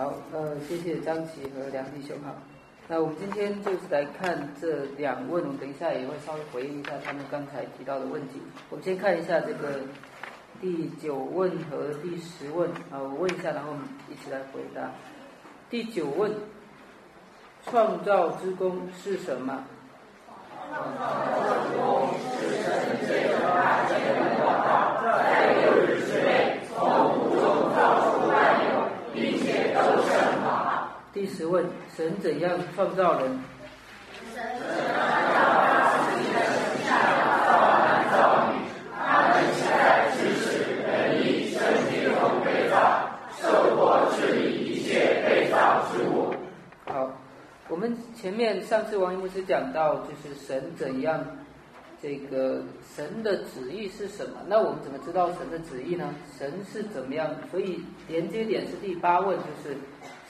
[0.00, 2.34] 好，呃，谢谢张琪和梁弟兄哈。
[2.88, 8.40] 那我们今天就是来看这两问，我等一下也会稍微回应一下他们刚才提到的问题。
[8.70, 9.78] 我们先看一下这个
[10.58, 14.90] 第九问和第十问啊，我问一下，然后我们一起来回答。
[15.68, 16.32] 第九问：
[17.66, 19.66] 创造之功是什么
[22.40, 22.72] 是神
[23.06, 26.78] 借着大天的广告，在六日之内从
[27.20, 27.44] 无中
[27.76, 28.88] 造出万有。
[29.12, 30.99] 并且都很好。
[31.12, 33.28] 第十问：神怎样创造人？
[34.32, 34.42] 神
[36.86, 37.50] 造，
[37.84, 38.54] 男造女，
[38.96, 41.60] 他们期待知识、能力、圣
[41.90, 43.10] 洁中被造，
[43.42, 46.32] 受过治理一切被造之物。
[46.86, 47.10] 好，
[47.68, 51.20] 我们前面上次王一牧师讲到，就是神怎样。
[52.00, 52.62] 这个
[52.96, 54.36] 神的旨意是什么？
[54.46, 56.14] 那我们怎么知道神的旨意呢？
[56.38, 57.28] 神是怎么样？
[57.50, 59.76] 所以连接点是第八问，就是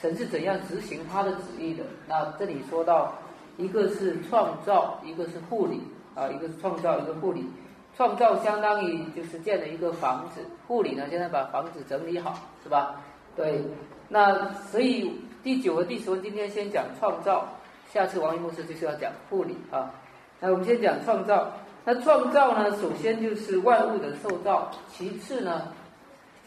[0.01, 1.83] 神是怎样执行他的旨意的？
[2.07, 3.13] 那这里说到，
[3.57, 5.79] 一个是创造，一个是护理
[6.15, 7.47] 啊，一个是创造，一个护理。
[7.95, 12.95] 创造相当于就是建了一个房子，护理呢，现在把房子整理好，是吧？
[13.35, 13.61] 对。
[14.09, 17.47] 那所以第九和第十问今天先讲创造，
[17.93, 19.91] 下次王一牧师就是要讲护理啊。
[20.39, 21.51] 那我们先讲创造。
[21.85, 25.67] 那创造呢，首先就是万物的受造，其次呢，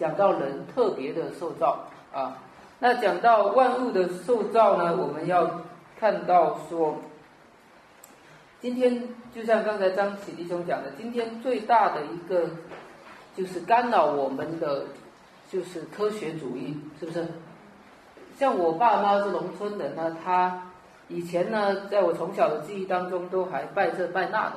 [0.01, 1.79] 讲到人特别的受造
[2.13, 2.37] 啊。
[2.87, 5.63] 那讲到万物的受造呢，我们要
[5.99, 6.95] 看到说，
[8.61, 9.03] 今天
[9.35, 12.45] 就像刚才张启弟兄讲的，今天最大的一个
[13.35, 14.85] 就是干扰我们的，
[15.51, 17.27] 就是科学主义，是不是？
[18.39, 20.61] 像我爸妈是农村人呢，他。
[21.09, 24.57] 以前呢，在我从小的记忆当中，都还拜这拜那的。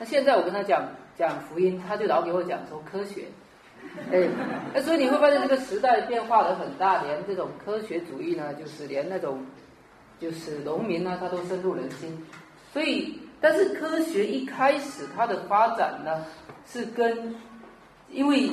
[0.00, 0.82] 那现在我跟他讲
[1.16, 3.26] 讲福音，他就老给我讲说科学。
[4.12, 4.28] 哎，
[4.74, 9.44] 那所以你会发现这个时代变化的很大，连这种科学主义呢，就是连那种
[10.18, 12.16] 就是农民呢，他都深入人心。
[12.72, 16.24] 所以，但是科学一开始它的发展呢，
[16.66, 17.34] 是跟
[18.10, 18.48] 因为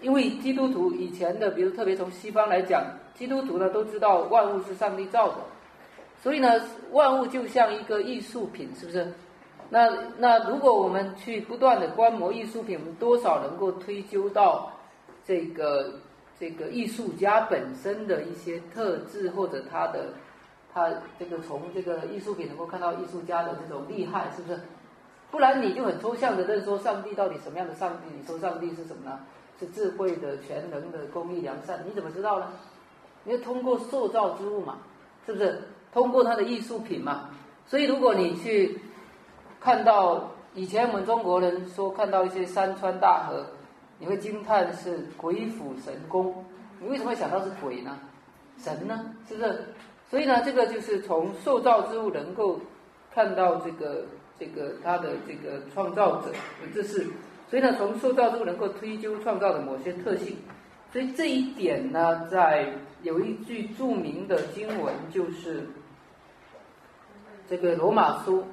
[0.00, 2.84] 因为基督徒以前的，比如特别从西方来讲，
[3.14, 5.36] 基督徒呢都知道万物是上帝造的。
[6.22, 6.48] 所以呢，
[6.92, 9.12] 万物就像一个艺术品，是不是？
[9.70, 9.88] 那
[10.18, 14.72] 那如果我们去不断的观摩艺术品，我们多少能够推究到
[15.24, 15.94] 这个
[16.38, 20.08] 这个艺术家本身的一些特质，或者他的
[20.74, 24.60] 他这个从这个艺术品能够看到艺术家的这种厉害，是不是？
[25.30, 28.12] 不然你就很抽象的认说上帝到底什么样的上帝？
[28.16, 29.20] 你说上帝是什么呢？
[29.60, 31.84] 是智慧的、全能的、公义良善？
[31.86, 32.46] 你怎么知道呢？
[33.22, 34.78] 你要通过塑造之物嘛，
[35.24, 35.62] 是不是？
[35.92, 37.30] 通过他的艺术品嘛，
[37.66, 38.80] 所以如果你去
[39.60, 43.44] 看到以前我们中国人说看到一些山川大河，
[43.98, 46.34] 你会惊叹是鬼斧神工。
[46.80, 47.98] 你为什么会想到是鬼呢？
[48.56, 49.14] 神呢？
[49.28, 49.64] 是不是？
[50.08, 52.58] 所以呢，这个就是从塑造之物能够
[53.14, 54.06] 看到这个
[54.38, 56.32] 这个他的这个创造者，
[56.74, 57.06] 这是
[57.50, 60.38] 所以呢，从塑造之物能够推究创造的某些特性。
[60.90, 62.72] 所以这一点呢，在
[63.02, 65.68] 有一句著名的经文就是。
[67.48, 68.44] 这个罗马书，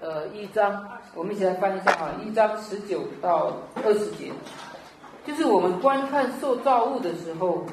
[0.00, 0.82] 呃，一章，
[1.14, 3.52] 我们一起来翻一下哈，一章十九到
[3.84, 4.32] 二十节，
[5.26, 7.66] 就是我们观看受造物的时候，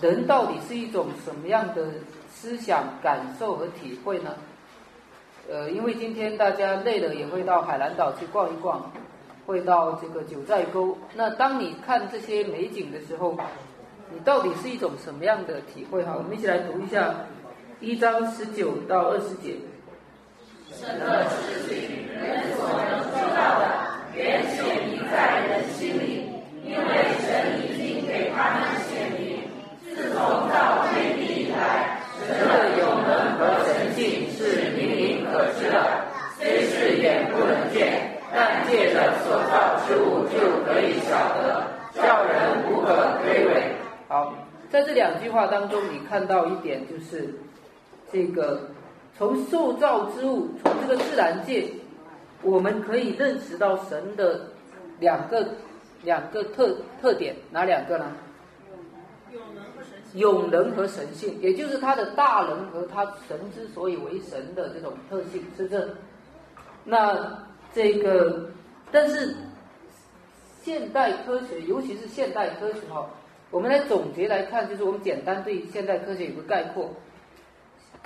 [0.00, 1.86] 人到底是一种什么样的
[2.28, 4.34] 思想、感受和体会呢？
[5.48, 8.90] 呃，因为今天大家累了，也会到海南岛去逛一逛，
[9.46, 10.98] 会到这个九寨沟。
[11.14, 13.36] 那当你看这些美景的时候，
[14.12, 16.02] 你到底是一种什么样的体会？
[16.02, 17.14] 哈，我们一起来读一下
[17.78, 19.54] 一章十九到二十节。
[20.78, 23.62] 神的事情，人所能知道的，
[24.14, 26.30] 原显明在人心里，
[26.62, 26.86] 因为
[27.18, 29.42] 神已经给他们显明。
[29.82, 30.16] 自从
[30.48, 36.06] 造天地以来，神的永能和神性是明明可知的，
[36.38, 41.10] 虽是眼不能见，但借着所造之物就可以晓
[41.42, 43.50] 得，叫人无可推诿。
[44.06, 44.32] 好，
[44.70, 47.34] 在这两句话当中，你看到一点就是
[48.12, 48.60] 这个。
[49.18, 51.68] 从受造之物，从这个自然界，
[52.40, 54.42] 我们可以认识到神的
[55.00, 55.44] 两个
[56.04, 58.12] 两个特特点，哪两个呢？
[59.32, 60.20] 永能和神性。
[60.20, 65.96] 永能和神性，也就是他的大能和他神之所以为神的这种特性，是不是？
[66.84, 67.44] 那
[67.74, 68.48] 这个，
[68.92, 69.34] 但是
[70.62, 73.04] 现代科学，尤其是现代科学哈，
[73.50, 76.88] 我们来总结来看，就是我们简单对现代科学有个概括。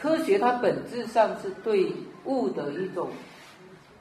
[0.02, 1.92] 科学它本质上是对
[2.24, 3.08] 物的一种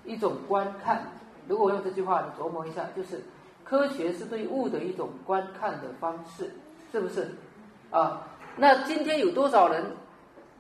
[0.03, 1.05] 一种观看。
[1.47, 3.21] 如果用这句话你琢磨一下，就是
[3.63, 6.49] 科学是对物的一种观看的方式，
[6.91, 7.29] 是不是？
[7.91, 8.27] 啊，
[8.57, 9.85] 那今天有多少人？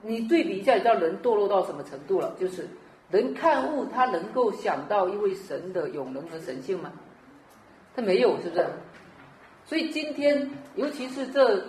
[0.03, 2.35] 你对比一下，你知道人堕落到什么程度了？
[2.39, 2.67] 就是
[3.09, 6.91] 人看物，他能够想到一位神的永能和神性吗？
[7.95, 8.67] 他没有，是不是？
[9.65, 11.63] 所以今天，尤其是这，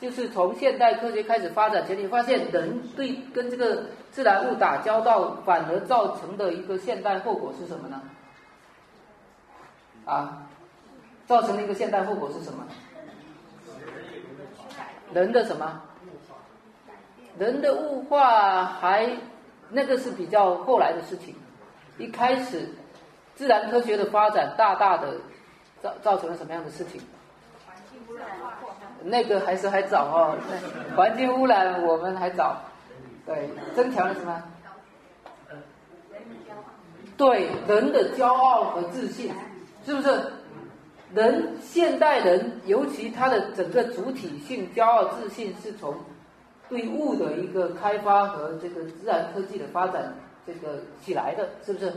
[0.00, 8.00] 就是从现代科学开始发展前，你发现人对跟这个自然物打交道，反而造成的一个现代后果是什么呢？
[10.04, 10.46] 啊，
[11.26, 12.66] 造成的一个现代后果是什么？
[15.12, 15.82] 人的什么？
[17.38, 19.10] 人的物化还
[19.70, 21.34] 那个是比较后来的事情，
[21.98, 22.68] 一开始
[23.34, 25.14] 自然科学的发展大大的
[25.80, 27.00] 造造成了什么样的事情？
[27.66, 28.28] 环境污染
[29.02, 30.36] 那个还是还早哦，
[30.96, 32.56] 环境污染我们还早，
[33.24, 34.42] 对，增强了什么？
[37.16, 39.32] 对，人的骄傲和自信，
[39.84, 40.32] 是不是？
[41.14, 45.94] 人现代人，尤其他的整个主体性、骄傲、自信，是从
[46.68, 50.14] 对物的一个开发和这个自然科技的发展
[50.46, 51.92] 这个起来的，是不是？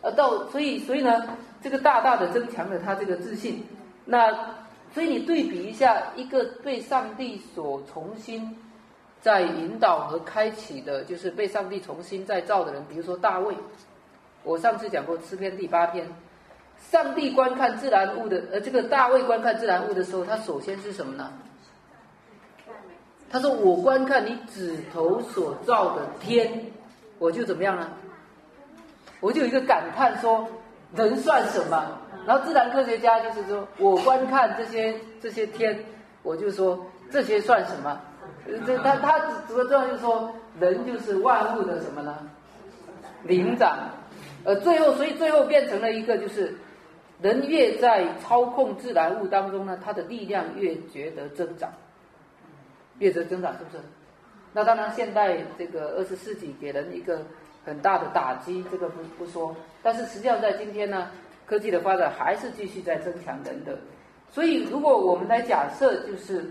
[0.00, 3.66] 呃，到所以所以呢，这个大大的增强了他这个自信。
[4.04, 4.32] 那
[4.94, 8.56] 所以你对比一下，一个被上帝所重新
[9.20, 13.54] 在引导和开启的，就是被上帝重新再造的人，比如说大卫。
[14.44, 16.08] 我上次讲过诗篇第八篇。
[16.90, 21.32] 上帝观看自然物的，呃，这个大卫观看自然物的时候，他首先是什么呢？
[23.30, 26.64] 他说：“我观看你指头所造的天，
[27.18, 27.90] 我就怎么样呢？
[29.20, 30.48] 我就有一个感叹说，
[30.94, 31.98] 人算什么？
[32.28, 35.82] 然后自然科学家就是说我观看这些这些天，
[36.22, 36.78] 我就说
[37.10, 37.98] 这些算什么？
[38.66, 40.30] 这他他主要这样就是说，
[40.60, 42.18] 人就是万物的什么呢？
[43.22, 43.88] 灵长，
[44.44, 46.54] 呃，最后所以最后变成了一个就是。”
[47.20, 51.68] 人越在操控自然物当中呢，他的力量越觉得增长，
[53.00, 53.82] 越得增长，是不是？
[54.52, 57.20] 那当然，现代这个二十世纪给人一个
[57.64, 59.52] 很大的打击，这个不不说。
[59.82, 61.10] 但是实际上，在今天呢，
[61.48, 63.78] 科技的发展还是继续在增强人的。
[64.30, 66.44] 所以，如果我们来假设，就是，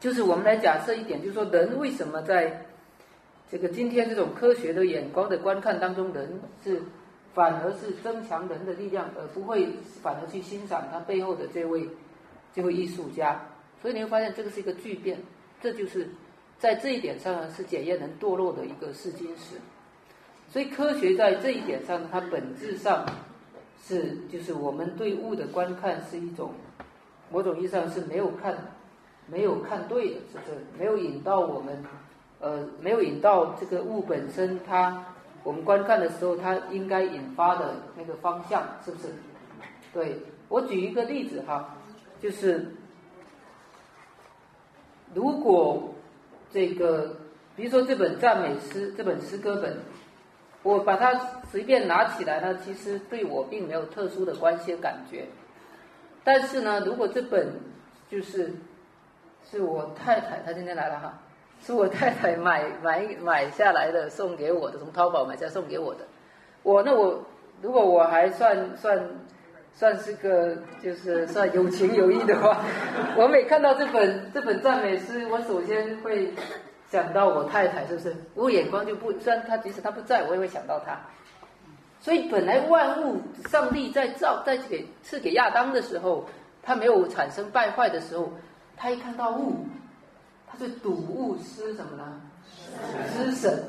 [0.00, 2.64] 就是我们来假设一点，就是说，人为什么在
[3.50, 6.82] 这个今天这种科学的眼光的观看当中，人是？
[7.34, 9.68] 反而是增强人的力量，而不会
[10.00, 11.86] 反而去欣赏他背后的这位
[12.54, 13.38] 这位艺术家。
[13.82, 15.18] 所以你会发现，这个是一个巨变。
[15.60, 16.08] 这就是
[16.58, 19.56] 在这一点上呢，是检验人堕落的一个试金石。
[20.48, 23.04] 所以科学在这一点上，它本质上
[23.82, 26.52] 是就是我们对物的观看是一种
[27.30, 28.56] 某种意义上是没有看
[29.26, 30.58] 没有看对的，是不是？
[30.78, 31.84] 没有引到我们
[32.40, 35.04] 呃，没有引到这个物本身它。
[35.42, 39.08] 我们观看的时候，它应该引发的那个方向是不是？
[39.92, 40.18] 对
[40.48, 41.76] 我举一个例子哈，
[42.20, 42.72] 就是
[45.14, 45.94] 如果
[46.52, 47.16] 这个，
[47.54, 49.78] 比如说这本赞美诗这本诗歌本，
[50.66, 51.14] 我把它
[51.50, 55.24] 随便拿起来呢，其实对我并没有特殊的关系感觉。
[56.24, 57.52] 但是呢，如果这本
[58.10, 58.52] 就是
[59.48, 61.14] 是我太太，她今天来了哈。
[61.64, 66.04] 是我太太买买买下来的，送给我的，从淘宝买下送给我的。
[66.62, 67.24] 我那我
[67.62, 69.08] 如果我还算算
[69.72, 72.60] 算是个就是算有情有义的话，
[73.16, 76.30] 我每看到这本这本赞美诗，我首先会
[76.96, 78.16] 想到我太太，是不是？
[78.34, 80.98] 我眼光就不，虽然他即使他不在，我也会想到他。
[82.00, 86.24] 所以本来万物，上帝在造在给赐给亚当的时候，
[86.62, 88.32] 他没有产生败坏的时候，
[88.78, 89.66] 他一看到物。
[90.48, 92.18] 他是睹物思什么呢？
[93.08, 93.62] 思神。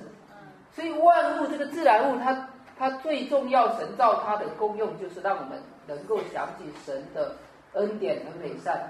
[0.74, 2.48] 所以万物这个自然物，它
[2.80, 7.36] 它最重要，神造它的功用就是让我们能够想起神的
[7.74, 8.90] 恩典和美善。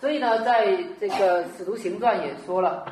[0.00, 0.66] 所以呢，在
[0.98, 2.84] 这个使徒行传也说了，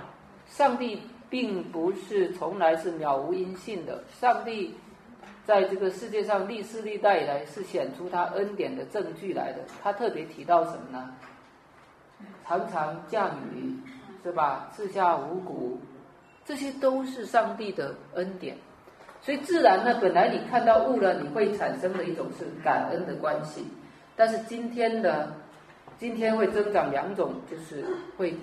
[0.49, 1.01] 上帝
[1.31, 4.03] 并不是从来是渺无音信的。
[4.21, 4.75] 上帝
[5.45, 9.59] 在这个世界上历世历代以来是显出他恩典的证据来的。
[9.83, 11.15] 他特别提到什么呢？
[12.47, 13.75] 常常降雨。
[14.25, 14.69] 是吧？
[14.75, 15.79] 赐下五谷，
[16.45, 18.57] 这些都是上帝的恩典。
[19.23, 23.65] 所以自然呢，本来你看到物呢，你会产生的一种是感恩的关系。
[24.17, 25.33] 但是今天的，
[25.99, 27.87] 今天会增长两种，就是
[28.17, 28.37] 会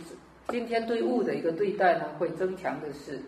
[0.49, 3.19] 今天对物的一个对待呢，会增强的是，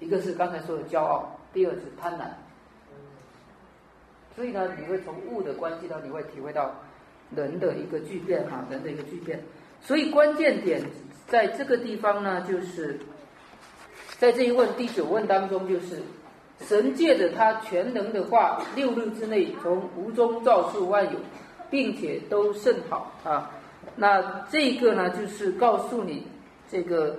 [0.00, 2.24] 一个是刚才说的骄傲，第二是贪婪。
[4.34, 6.74] 所以呢，你会从物的关系呢，你会体会到
[7.34, 9.40] 人的一个巨变哈，人的一个巨变。
[9.80, 10.82] 所以关键点。
[11.28, 12.98] 在这个地方呢，就是
[14.18, 16.02] 在这一问第九问当中，就是
[16.60, 21.18] 神借着他全能的话，六日之内从无中造出万有，
[21.70, 23.50] 并且都甚好啊。
[23.96, 26.26] 那这个呢，就是告诉你，
[26.72, 27.14] 这个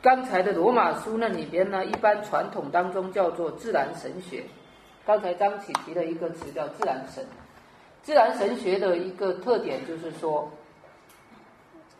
[0.00, 4.44] 刚才的罗马书那里边呢，一般传统当中叫做自然神学。
[5.04, 7.26] 刚才张启提了一个词叫自然神。
[8.00, 10.48] 自然神学的一个特点就是说，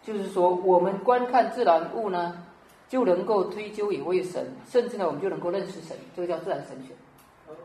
[0.00, 2.40] 就是说我们观看自然物呢，
[2.88, 6.94] 就能够推究以为神，甚至呢我们就能够认识神，这个叫自然神学。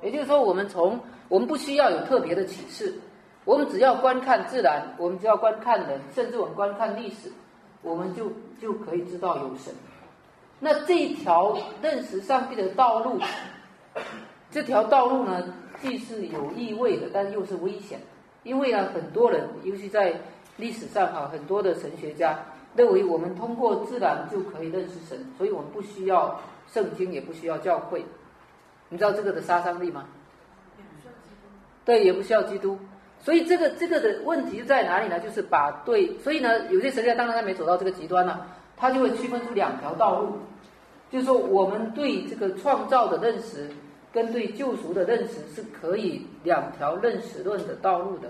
[0.01, 2.91] 也就是说，我们从我们不需要有特别的启示。
[3.45, 7.31] 我们只要观看自然，我们只要观看人，甚至我们观看历史，
[7.81, 8.31] 我们就
[8.61, 9.73] 就可以知道有神。
[10.59, 13.19] 那这一条认识上帝的道路，
[14.51, 17.99] 这条道路呢，既是有意味的，但又是危险。
[18.43, 20.13] 因为啊，很多人，尤其在
[20.57, 22.39] 历史上哈，很多的神学家
[22.75, 26.39] 认为，我们通过自然就可以认识神，所以我们不需要
[26.71, 28.03] 圣经，也不需要教会。
[28.89, 30.05] 你知道这个的杀伤力吗？
[31.85, 32.77] 对，也不需要基督。
[33.21, 35.19] 所以这个这个的问题在哪里呢？
[35.19, 38.45] 就是把对，所以呢，有些神学家当然他没走到这个极端了，
[38.77, 40.37] 他就会区分出两条道路，
[41.11, 43.69] 就是说我们对这个创造的认识
[44.13, 48.29] 跟对救赎的认识是可以两条认识论的道路的，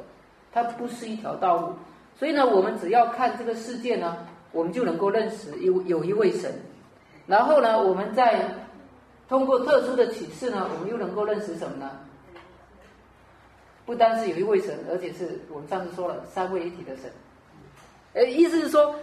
[0.52, 1.74] 它不是一条道路。
[2.18, 4.18] 所以呢，我们只要看这个世界呢，
[4.52, 6.52] 我们就能够认识有有一位神，
[7.28, 8.44] 然后呢，我们再
[9.30, 11.92] 通过特殊的启示呢，我们又能够认识什么呢？
[13.90, 17.12] 不单是有一位神，而且是我们上次说了三位一体的神。
[18.14, 18.94] 呃，意思是说，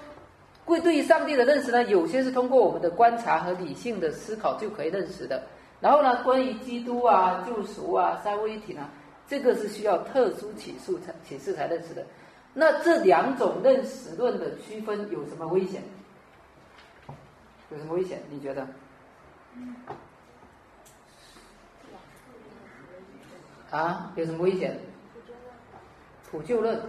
[0.64, 5.42] 会对于上帝的认识呢，有些是通过我们的观察和理性的思考就可以认识的。
[5.80, 8.88] 然后呢，关于基督啊、救赎啊、三位一体呢，
[9.26, 12.06] 这个是需要特殊启示才启示才认识的。
[12.54, 15.82] 那这两种认识论的区分有什么危险？
[17.72, 18.22] 有什么危险？
[18.30, 18.64] 你觉得？
[23.70, 24.78] 啊，有什么危险？
[26.30, 26.80] 普救论，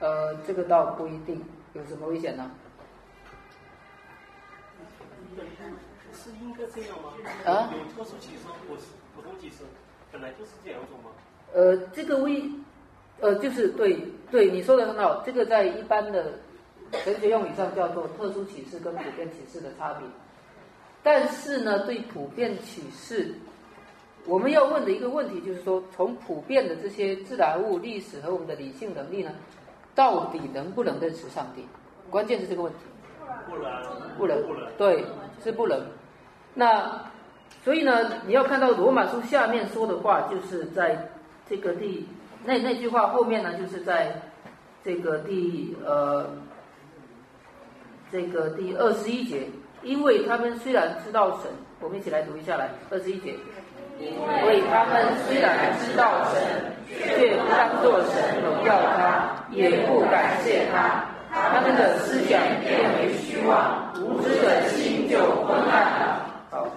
[0.00, 1.42] 呃，这个倒不一定
[1.74, 2.50] 有什么危险呢。
[6.12, 7.10] 是应该这样吗？
[7.44, 7.70] 啊？
[7.72, 8.84] 有特殊启示或是
[9.14, 9.64] 普通启示，
[10.10, 11.10] 本来就是这两种吗？
[11.52, 12.42] 呃，这个危，
[13.20, 16.32] 呃，就是对对，你说的很好，这个在一般的
[16.92, 20.08] 神学用语上叫做特殊启示跟普遍启示的差别。
[21.02, 23.34] 但是呢，对普遍启示。
[24.26, 29.30] 我们要问的一个问题就是说，从普遍的这些自然物、历史和我们的理性能力呢，
[29.94, 31.66] 到底能不能认识上帝？
[32.10, 32.78] 关键是这个问题。
[33.46, 33.82] 不能，
[34.16, 35.04] 不能，不能，对，
[35.42, 35.78] 是不能。
[36.54, 37.02] 那
[37.62, 41.10] 所以呢，你要看到罗马书下面说的话，就是在
[41.46, 42.06] 这个第
[42.44, 44.22] 那那句话后面呢，就是在
[44.82, 46.30] 这个第呃
[48.10, 49.46] 这个第二十一节，
[49.82, 51.50] 因为他们虽然知道神，
[51.80, 53.34] 我们一起来读一下来，二十一节。
[54.00, 54.10] 因
[54.46, 56.42] 为他们虽然知道神，
[56.88, 66.26] 却不当作神荣耀他，也不感谢他，他们的思想变为虚妄，无知的心就昏暗了。
[66.50, 66.68] 好，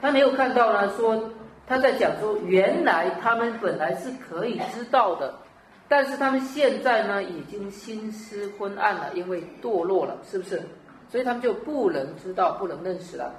[0.00, 1.20] 他没有看到呢，说
[1.66, 5.34] 他在讲说，原来他们本来是可以知道的，
[5.88, 10.62] 但是他们现在呢，已经心思昏暗了，因为堕落了，是不是？
[11.08, 13.34] 所以他们就不能知道，不能认识了。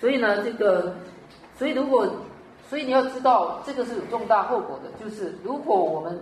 [0.00, 0.92] 所以呢，这个，
[1.56, 2.06] 所以如果。
[2.72, 4.90] 所以你要知道，这个是有重大后果的。
[4.98, 6.18] 就是如果我们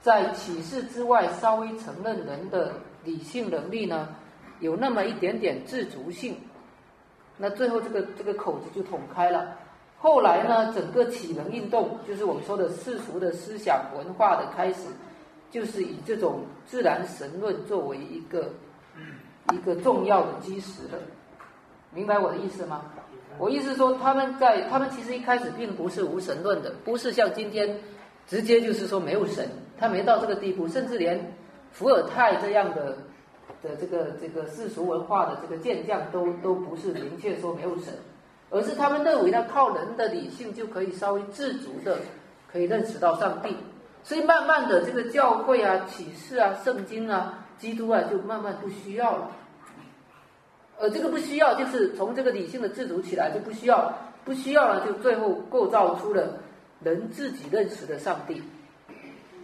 [0.00, 2.72] 在启示之外稍微承认人的
[3.04, 4.08] 理性能力呢，
[4.60, 6.34] 有那么一点点自足性，
[7.36, 9.52] 那最后这个这个口子就捅开了。
[9.98, 14.88] 后来呢，整个启蒙运动，就是我们说的世俗的思想文化的开始，
[15.50, 18.50] 就是以这种自然神论作为一个
[19.52, 20.98] 一个重要的基石的。
[21.92, 22.80] 明白我的意思吗？
[23.38, 27.78] 我意思说，他们在他们其实一开始并不是无神论的，不是像今天
[28.26, 31.32] 直接就是说没有神，他没到这个地步，甚至连
[31.70, 32.96] 伏尔泰这样的
[33.62, 37.92] 的这个这个世俗文化的这个健将都都不是明确说没有神，
[38.50, 41.98] 而是他们认为呢，靠人的理性就可以稍微自足的
[42.50, 43.54] 可以认识到上帝，
[44.02, 49.30] 所以慢慢的这个教会啊、启示啊、圣经啊、基督啊就慢慢不需要了。
[50.78, 53.92] 呃，这个不需要，就是从这个理性的自主起来就不需要，
[54.24, 56.38] 不需要了，就最后构造出了
[56.82, 58.42] 人自己认识的上帝。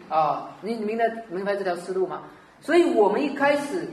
[0.09, 2.23] 啊，你明白明白这条思路吗？
[2.61, 3.89] 所以我们一开始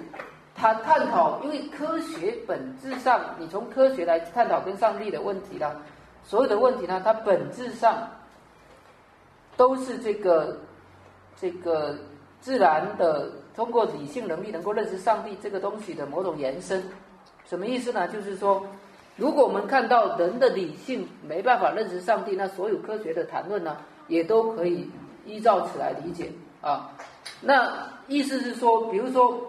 [0.53, 5.71] 他探讨，因为科学本质上，你从科学来探讨跟上帝的问题呢，
[6.25, 8.05] 所有的问题呢，它本质上
[9.55, 10.57] 都是这个
[11.39, 11.95] 这个
[12.41, 16.83] 自然的通过理性能力能够认识上帝这个东西的某种延伸。
[17.49, 18.07] 什么意思呢？
[18.07, 18.63] 就是说，
[19.15, 23.75] 如果我们看到人的理性没办法认识上帝，那所有科学的谈论呢，
[24.07, 24.87] 也都可以
[25.25, 26.91] 依照此来理解啊。
[27.41, 29.41] 那意思是说，比如说，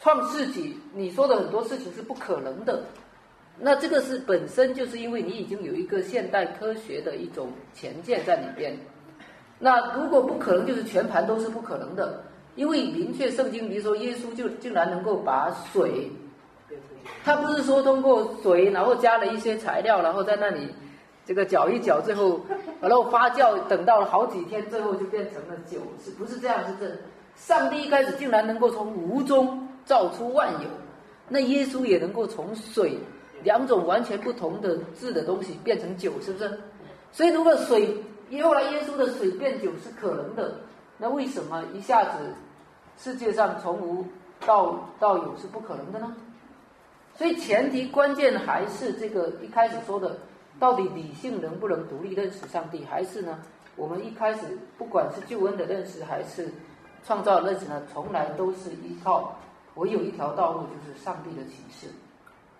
[0.00, 2.82] 创世纪你说的很多事情是不可能的，
[3.58, 8.74] 那这个是本身就是因为你已经有一个现代科学的一种前见在里边。
[9.58, 12.24] 那如果不可能，就是全盘都是不可能的，
[12.56, 16.10] 因为明确圣经，比如说耶稣就竟然能够把水，
[17.24, 20.74] 他不是说通过水，然后加了一些材料，然后在那里。
[21.24, 22.40] 这个搅一搅，最后
[22.80, 26.58] 然后发酵，等到了好几天，最后就变成了酒，是不是这样？
[26.66, 26.92] 是这，
[27.36, 30.68] 上帝一开始竟然能够从无中造出万有，
[31.28, 32.98] 那耶稣也能够从水
[33.44, 36.58] 两种完全不同的质的东西变成酒，是不是？
[37.12, 37.96] 所以如果水
[38.42, 40.56] 后来耶稣的水变酒是可能的，
[40.98, 42.18] 那为什么一下子
[42.98, 44.04] 世界上从无
[44.44, 46.12] 到到有是不可能的呢？
[47.16, 50.18] 所以前提关键还是这个一开始说的。
[50.60, 53.36] 到底理性能不能独立认识上帝，还是呢？
[53.74, 56.48] 我们一开始不管是救恩的认识，还是
[57.04, 59.36] 创造认识呢，从来都是依靠
[59.74, 61.88] 唯有一条道路，就是上帝的启示，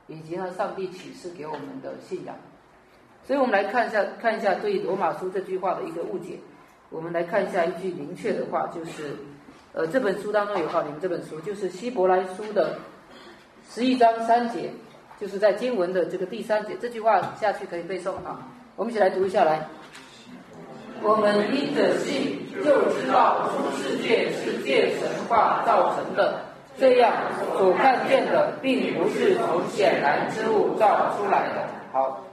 [0.08, 2.34] 以及呢上帝启示给我们的信仰。
[3.24, 6.40] 所以我们来看一下，看一下对罗马书这句话的一个误解。
[6.90, 9.14] 我们来看一下一句明确的话，就是
[9.74, 12.78] 呃这本书当中有哈，你们这本书就是希伯来书的
[13.74, 14.70] 十一章三节。
[15.20, 18.42] 就是在经文的这个第三节，这句话下去可以背诵啊。
[18.74, 19.68] 我们一起来读一下来。
[21.00, 26.40] 我们因着信就知道出世界是借神话造成的，
[26.76, 27.12] 这样
[27.56, 31.68] 所看见的并不是从显然之物造出来的。
[31.92, 32.24] 好，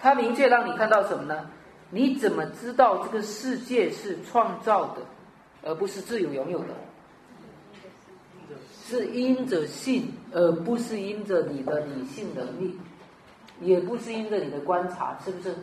[0.00, 1.48] 他明确让你看到什么呢？
[1.90, 5.02] 你怎么知道这个世界是创造的，
[5.62, 6.74] 而不是自由拥有的？
[8.92, 12.78] 是因着信，而不是因着你的理性能力，
[13.62, 15.54] 也不是因着你的观察，是不是？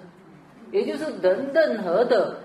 [0.72, 2.40] 也就是人任何的，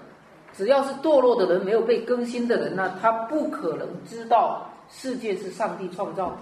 [0.52, 6.36] 只要是堕落的人，没有被更新的人呢，他不可能知道世界是上帝创造的。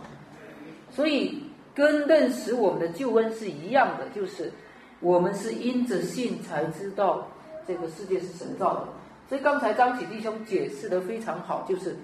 [0.90, 1.40] 所以
[1.72, 4.50] 跟认识我们的救恩是一样的，就是
[4.98, 7.28] 我们是因着信才知道
[7.64, 8.88] 这个世界是神造的。
[9.28, 11.96] 所以刚才张启弟兄解释的非常好，就是。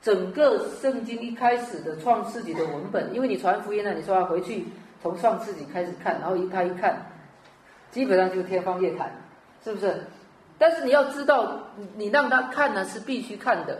[0.00, 4.64] 整个圣经一开始的创世纪的文本，因为你传福音呢，你说要回去
[5.02, 7.04] 从创世纪开始看，然后一他一看，
[7.90, 9.10] 基本上就是天方夜谭，
[9.64, 10.04] 是不是？
[10.56, 11.60] 但是你要知道，
[11.96, 13.78] 你让他看呢是必须看的，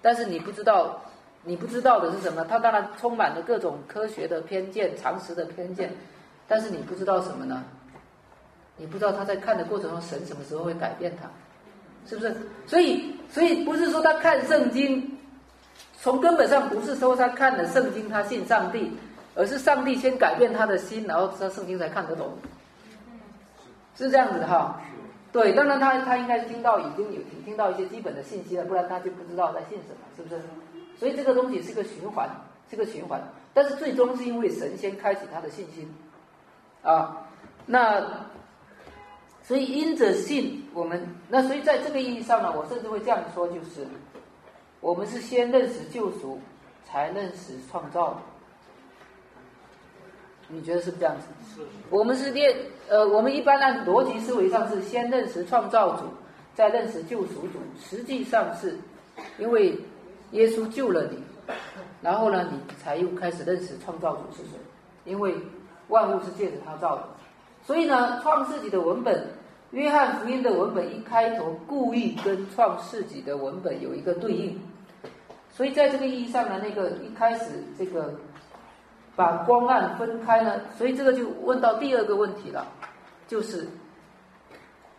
[0.00, 1.00] 但是你不知道，
[1.44, 2.44] 你不知道的是什么？
[2.46, 5.92] 他当然充满了各种科学的偏见、常识的偏见，
[6.46, 7.62] 但是你不知道什么呢？
[8.78, 11.28] 你不知道他在看的过程中，神什么时候会改变他，
[12.08, 12.34] 是不是？
[12.66, 15.17] 所以，所以不是说他看圣经。
[16.00, 18.92] 从根本上不是说他看了圣经他信上帝，
[19.34, 22.30] 而是上帝先改变他的心，然后他圣经才看得懂，
[23.96, 24.80] 是这样子哈。
[25.32, 30.40] 对，当然他他应该听到已经有听到一些基本的信息了，不然他就不知道在信什么，是不是？
[30.98, 32.28] 所以这个东西是个循环，
[32.70, 33.20] 是个循环。
[33.52, 35.92] 但是最终是因为神仙开启他的信心
[36.82, 37.26] 啊，
[37.66, 38.02] 那
[39.42, 43.84] 所以因着信，我们那所以在这个意义上呢，我甚至会这样说，就是。
[44.80, 46.38] 我们是先认识救赎，
[46.84, 48.16] 才认识创造。
[50.46, 51.26] 你觉得是不是这样子？
[51.54, 51.66] 是。
[51.90, 52.54] 我们是练
[52.88, 56.04] 呃，我们一般按逻辑思维上是先认识创造主，
[56.54, 57.58] 再认识救赎主。
[57.80, 58.78] 实际上是，
[59.38, 59.78] 因为
[60.30, 61.18] 耶稣救了你，
[62.00, 64.58] 然后呢，你才又开始认识创造主是谁。
[65.04, 65.34] 因为
[65.88, 67.08] 万物是借着他造的，
[67.66, 69.26] 所以呢，创世纪的文本。
[69.72, 74.58] 约翰福音的文本一开头故意跟创世纪的文本有一个对应，
[75.50, 78.14] 所以在这个意义上呢，那个一开始这个
[79.14, 82.66] 把光暗分开呢，所以这个就问到第二个问题了，
[83.26, 83.68] 就是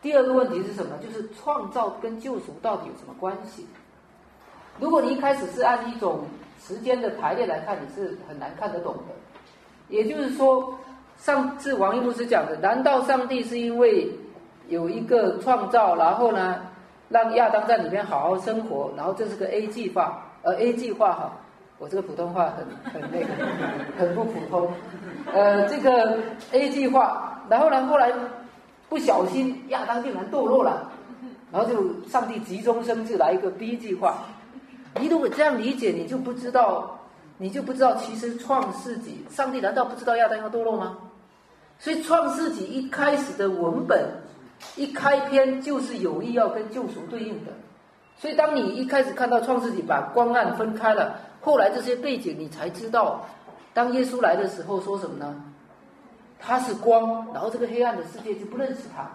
[0.04, 0.96] 第二个问题是什么？
[1.02, 3.66] 就是创造跟救赎到底有什么关系？
[4.80, 6.26] 如果你一开始是按一种
[6.62, 9.16] 时间的排列来看，你是很难看得懂的。
[9.88, 10.72] 也就是说，
[11.18, 14.08] 上次王一牧师讲的，难道上帝是因为？
[14.70, 16.56] 有一个创造，然后呢，
[17.10, 21.34] 让亚当在里面好好生活，然后这是个 A 计划，而 A 计划哈，
[21.80, 23.28] 我这个普通话很很那个，
[23.98, 24.72] 很不普通，
[25.34, 26.20] 呃，这个
[26.52, 28.14] A 计划，然后呢，后来
[28.88, 30.88] 不小心亚当竟然堕落了，
[31.52, 34.20] 然后就上帝急中生智来一个 B 计划，
[35.00, 37.00] 你如果这样理解，你就不知道，
[37.40, 40.96] 你就不知道其实创世纪，上帝难道不知道亚当要堕落吗？
[41.80, 44.00] 所以创世纪一开始的文本。
[44.76, 47.52] 一开篇就是有意要跟救赎对应的，
[48.18, 53.26] 所以当你一开始看到创世纪把光暗分开了，后来这些背景你才知道，
[53.74, 55.36] 当耶稣来的时候说什么呢？
[56.40, 59.10] 他是光，然后这个黑暗的世界就不认识他。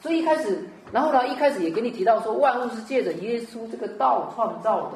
[0.00, 4.92] 所以一开始，然后呢，一开始也给你提到说万物是借着耶稣这个道创造的，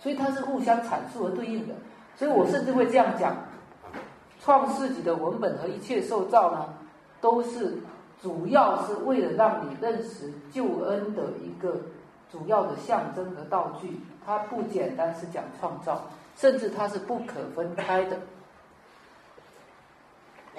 [0.00, 1.74] 所以它是互相阐述和对应的。
[2.16, 3.36] 所以我甚至会这样讲：
[4.40, 6.68] 创世纪的文本和一切受造呢，
[7.20, 7.78] 都是
[8.22, 11.76] 主要是为了让你认识救恩的一个
[12.30, 14.00] 主要的象征和道具。
[14.24, 18.16] 它不简单是讲创造，甚至它是不可分开的。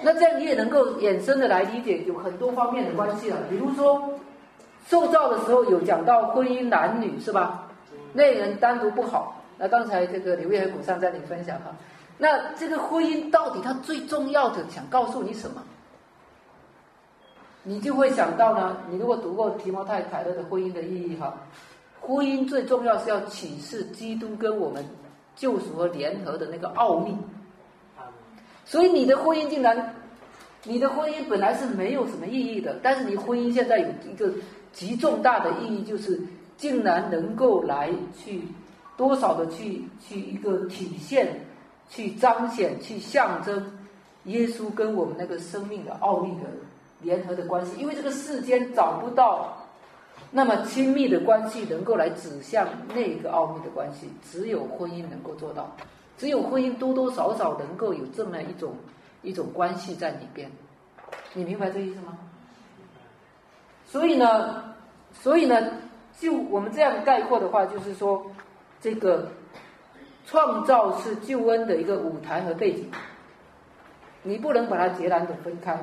[0.02, 3.38] 那这样你也能够衍生的来理解，有很多方面的关系了。
[3.48, 4.10] 比如说，
[4.86, 7.66] 受造的时候有讲到婚姻男女是吧？
[8.12, 9.40] 那人单独不好。
[9.56, 11.74] 那刚才这个刘月和古上在你分享哈，
[12.18, 15.62] 那这个婚姻到底它最重要的想告诉你什么？
[17.66, 21.34] 你就会想到呢，你如果读过提摩太凯勒的婚姻的意义哈，
[22.00, 24.84] 婚姻最重要是要启示基督跟我们
[25.34, 27.16] 救赎和联合的那个奥秘。
[28.66, 29.94] 所以你的婚姻竟然，
[30.62, 34.30] 你的婚姻本来是没有什么意义的，但是你婚姻现在有一个
[34.72, 36.20] 极重大的意义，就是
[36.56, 38.42] 竟然能够来去
[38.96, 41.40] 多少的去去一个体现、
[41.88, 43.72] 去彰显、去象征
[44.24, 46.48] 耶稣跟我们那个生命的奥秘的
[47.04, 47.80] 联合的关系。
[47.80, 49.56] 因为这个世间找不到
[50.30, 55.70] 那么亲密的关系能够来指向那个奥秘的关系，只有婚姻能够做到。
[56.16, 58.74] 只有婚姻多多少少能够有这么一种
[59.22, 60.50] 一种关系在里边，
[61.32, 62.16] 你明白这意思吗？
[63.86, 64.74] 所以呢，
[65.12, 65.72] 所以呢，
[66.18, 68.24] 就我们这样概括的话，就是说，
[68.80, 69.28] 这个
[70.24, 72.90] 创造是救恩的一个舞台和背景，
[74.22, 75.76] 你不能把它截然的分开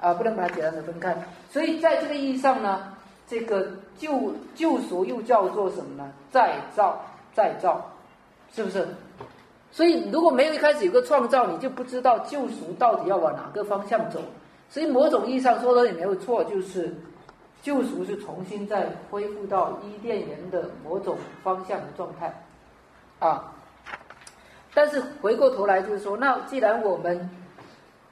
[0.00, 1.16] 啊，不能把它简单的分开。
[1.50, 2.92] 所以在这个意义上呢，
[3.26, 6.12] 这个救救赎又叫做什么呢？
[6.30, 7.00] 再造，
[7.34, 7.84] 再造，
[8.52, 8.86] 是不是？
[9.70, 14.18] 所以，如果没有一开始有个创造，你就不知道救赎到底要往哪个方向走。
[14.70, 16.94] 所以，某种意义上说的也没有错，就是
[17.62, 22.32] 救赎是重新再恢复到伊甸园的某种方向的状态
[23.18, 23.52] 啊。
[24.72, 27.28] 但是回过头来就是说，那既然我们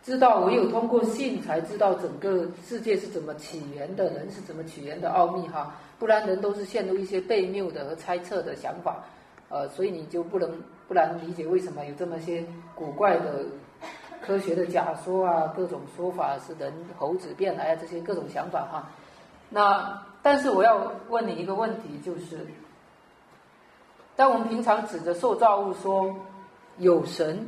[0.07, 9.03] 知道唯有通过信才知道整个世界是怎么起源的，人是怎么起源的奥秘哈，不然人都是陷入一些悖谬的和猜测的想法，
[9.49, 10.49] 呃，所以你就不能。
[10.89, 13.45] 不然理解为什么有这么些古怪的
[14.25, 18.89] 科学的假说啊，各种说法是人猴子变来啊，这些各种想法哈。
[19.51, 22.47] 那但是我要问你一个问题，就是
[24.15, 26.15] 当我们平常指着受造物说
[26.79, 27.45] 有神，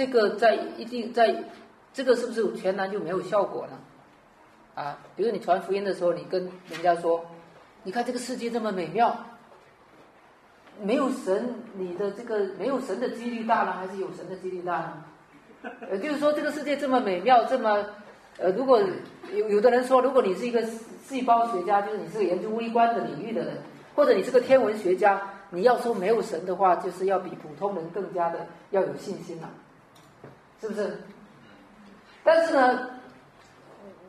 [0.00, 1.44] 这个在一定在
[1.92, 3.78] 这个是不是全然就没有效果呢？
[4.74, 7.22] 啊，比如你传福音的时候，你跟人家说，
[7.82, 9.14] 你看这个世界这么美妙。
[10.80, 15.04] 没有神，你的这个没有神的几率大呢，还是有神的几率大呢？
[15.90, 17.84] 呃，就是说这个世界这么美妙，这么
[18.38, 18.80] 呃，如果
[19.34, 20.62] 有有的人说，如果你是一个
[21.04, 23.58] 细胞学家，就是你是个研究微观的领域的人，
[23.94, 29.50] 或者你是个天文学家，你要说没有神的话，就是要比普通人更加的要有信心了，
[30.60, 30.98] 是不是？
[32.22, 32.90] 但是呢，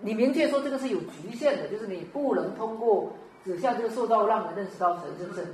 [0.02, 3.12] 你明确说这个是有局限的，就是你不能通过
[3.44, 5.46] 指向这个受到让人认识到神，是不是？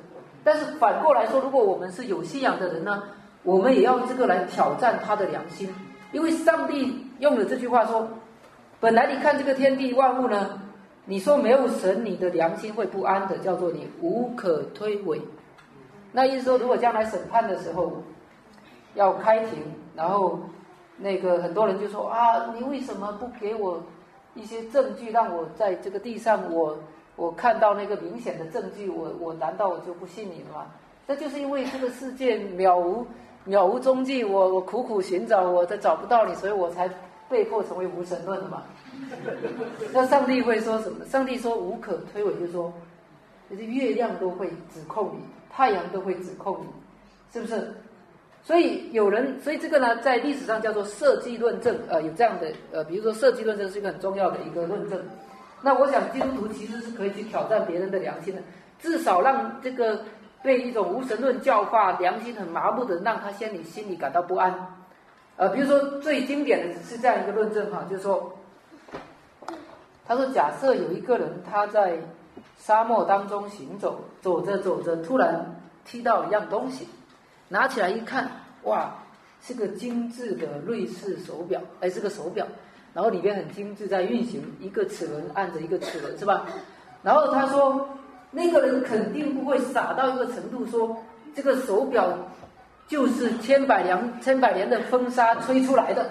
[0.43, 3.03] 但是反过来说，如果我们是有信仰的人呢，
[3.43, 5.73] 我们也要这个来挑战他的良心，
[6.11, 8.07] 因为上帝用了这句话说
[8.79, 10.61] ：“本来你看这个天地万物呢，
[11.05, 15.21] 你说没有神，你的良心会不安的，叫做你无可推诿。”
[16.13, 18.01] 那意思说，如果将来审判的时候
[18.95, 19.59] 要开庭，
[19.95, 20.39] 然后
[20.97, 23.81] 那个很多人就说：“啊，你为什么不给我
[24.35, 26.77] 一些证据，让我在这个地上我？”
[27.17, 30.67] 我看到那个明显的证据，我我难道我就不信你了吗？
[31.07, 33.03] 那就是因为这个世界渺无
[33.47, 36.87] 渺无踪迹，我我苦苦寻找，我都找不到你，所以我才
[37.27, 38.61] 被迫成为无神论的嘛。
[39.91, 41.03] 那上帝会说什么？
[41.05, 42.71] 上帝说无可推诿，就说，
[43.49, 46.67] 就是月亮都会指控你，太阳都会指控你，
[47.33, 47.73] 是不是？
[48.47, 54.97] 所以有人，所以这个呢，在历史上叫做设计论证，呃，有这样的，呃，比如说设计论证是一个很重要的一个论证。
[55.61, 58.41] 那我想，基督徒其实是可以去挑战别人的良心的，
[58.79, 59.99] 至少让这个
[60.41, 64.55] 被一种无神论教化、良心很麻木的，让他心里心里感到不安。
[65.35, 68.31] 呃，比如说最经典的是这样一个论证哈，就是说，
[70.07, 71.97] 他说假设有一个人他在
[72.57, 76.87] 沙漠当中行走，走着走着突然踢到一样东西，
[77.49, 78.29] 拿起来一看，
[78.63, 78.93] 哇，
[79.41, 82.45] 是个精致的瑞士手表，哎，是个手表。
[82.93, 86.47] 然后里边很精致，在运行一个齿轮按着一个齿轮，是吧？
[87.03, 87.87] 然后他说，
[88.31, 90.97] 那个人肯定不会傻到一个程度，说
[91.35, 92.11] 这个手表
[92.87, 96.09] 就是千百年、千百年的风沙吹出来的，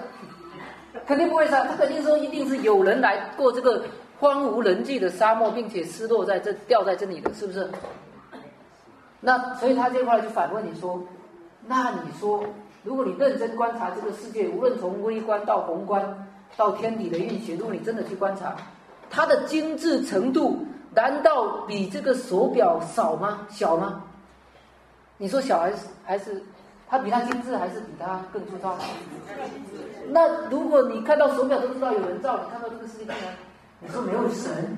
[1.05, 1.65] 肯定不会傻。
[1.65, 3.83] 他肯定说，一定是有人来过这个
[4.17, 7.69] 荒无人迹的沙漠，并且失落在这，掉在这里的，是不是？
[9.19, 11.03] 那所以他这块就反问你说：
[11.67, 12.43] 那你说，
[12.83, 18.55] 如果你认真观察这个世界，无论从微观到宏观，到天体的运行，如果你真的去观察，
[19.09, 23.45] 它的精致程度，难道比这个手表少吗？
[23.49, 24.01] 小吗？
[25.17, 26.41] 你说小还是还是？
[26.89, 28.73] 它比它精致还是比它更粗糙？
[30.07, 33.13] 那如果你看到手表都知道有人造，你看到这个世界呢？
[33.81, 34.77] 你说没有神？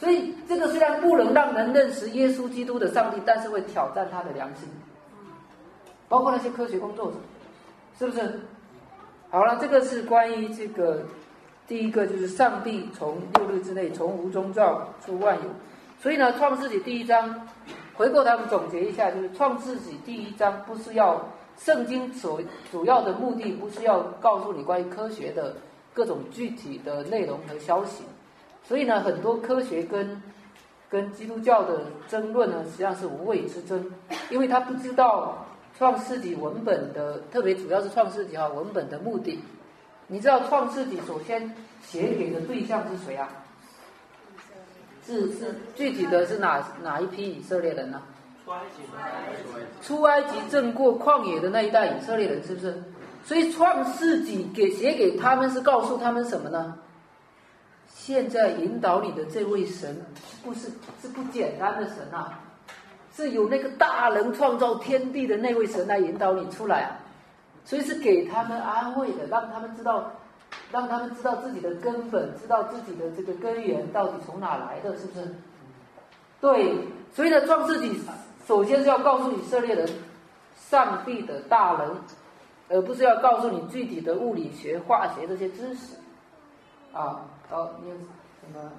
[0.00, 4.66] 所以这个虽然不能让人认识耶稣基督的上帝，但是会挑战他的良心。
[6.08, 7.16] 包括那些科学工作者，
[7.98, 8.40] 是不是？
[9.30, 11.04] 好了，这个是关于这个
[11.66, 15.50] 第一个，就是上帝从六日之内从无中造出万有。
[16.00, 17.48] 所以呢，《创世纪》第一章。
[17.94, 21.20] 回过头们总结一下，就是《创世纪》第一章不是要
[21.58, 22.40] 圣经所
[22.70, 25.56] 主要的目的，不是要告诉你关于科学的
[25.92, 28.04] 各种具体的内容和消息。
[28.62, 30.22] 所以呢，很多科学跟
[30.88, 33.84] 跟基督教的争论呢，实际上是无谓之争，
[34.30, 35.44] 因为他不知道
[35.78, 39.38] 《创世纪》文本的，特别主要是《创世纪》哈文本的目的。
[40.08, 43.28] 你知道《创世纪》首先写给的对象是谁啊？
[45.06, 48.02] 是是，具体的是哪哪一批以色列人呢？
[48.44, 52.82] 出埃及，出埃及正过旷野的那一代以色列人，是不是？
[53.24, 56.76] 所以创世纪给写给他们是告诉他们什么呢？
[57.94, 59.96] 现在引导你的这位神，
[60.42, 60.68] 不是
[61.00, 62.40] 是不简单的神啊，
[63.18, 66.96] 是有那个大能创造天地的那位神来引导你出来啊，
[67.64, 70.12] 所以是给他们安慰的，让他们知道。
[70.70, 75.34] 让他们知道自己的根本，知道自己的这个根源到底从哪来的，是不是？
[76.40, 76.74] 对，
[77.12, 77.98] 所以呢，创世纪
[78.46, 79.88] 首先是要告诉以色列人
[80.56, 81.96] 上帝的大能，
[82.70, 85.96] 而不是要告诉你具体的物理学、化学这些知识。
[86.92, 88.02] 啊，好，你有什
[88.54, 88.70] 么？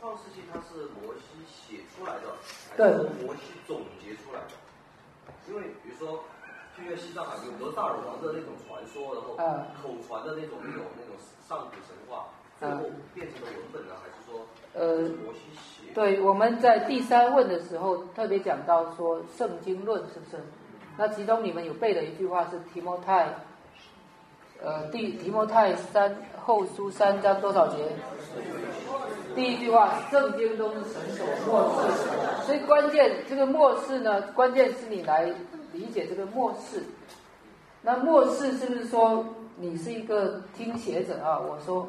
[0.00, 2.34] 创世纪它是摩西写出来的，
[2.76, 4.54] 还是摩西总结出来的？
[5.48, 6.24] 因为比如说。
[6.78, 9.34] 就像西藏啊，有很多大耳王的那种传说，然后
[9.82, 11.16] 口传的那种那种那种
[11.48, 12.28] 上古神话，
[12.60, 15.92] 最后变成了文本呢，还是说呃摩西写？
[15.92, 20.40] 对，我们在第三问的时候特别讲到说圣经论是不是？
[20.96, 23.34] 那其中你们有背的一句话是提摩太，
[24.62, 27.88] 呃，第提摩太三后书三章多少节？
[29.38, 35.32] 第一句话，圣经都是神所默示，所以关键这个默视呢，关键是你来。
[35.70, 36.82] 理解这个漠视，
[37.82, 39.22] 那漠视是不是说
[39.56, 41.38] 你是一个听写者啊？
[41.38, 41.86] 我说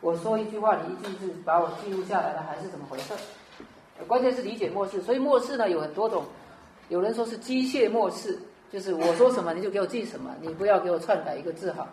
[0.00, 3.12] 我说一句话，你一句是把我记录下来了，还是怎么回事？
[4.08, 6.24] 关键是理解漠视，所以漠视呢有很多种，
[6.88, 8.38] 有人说是机械漠视，
[8.72, 11.86] 就是我说什么你就给我记什么，你不要给我篡改一个字哈，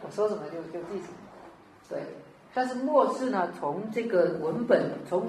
[0.00, 1.14] 我说什么就就记什么。
[1.90, 2.02] 对，
[2.54, 5.26] 但是末世呢，从这个文本从。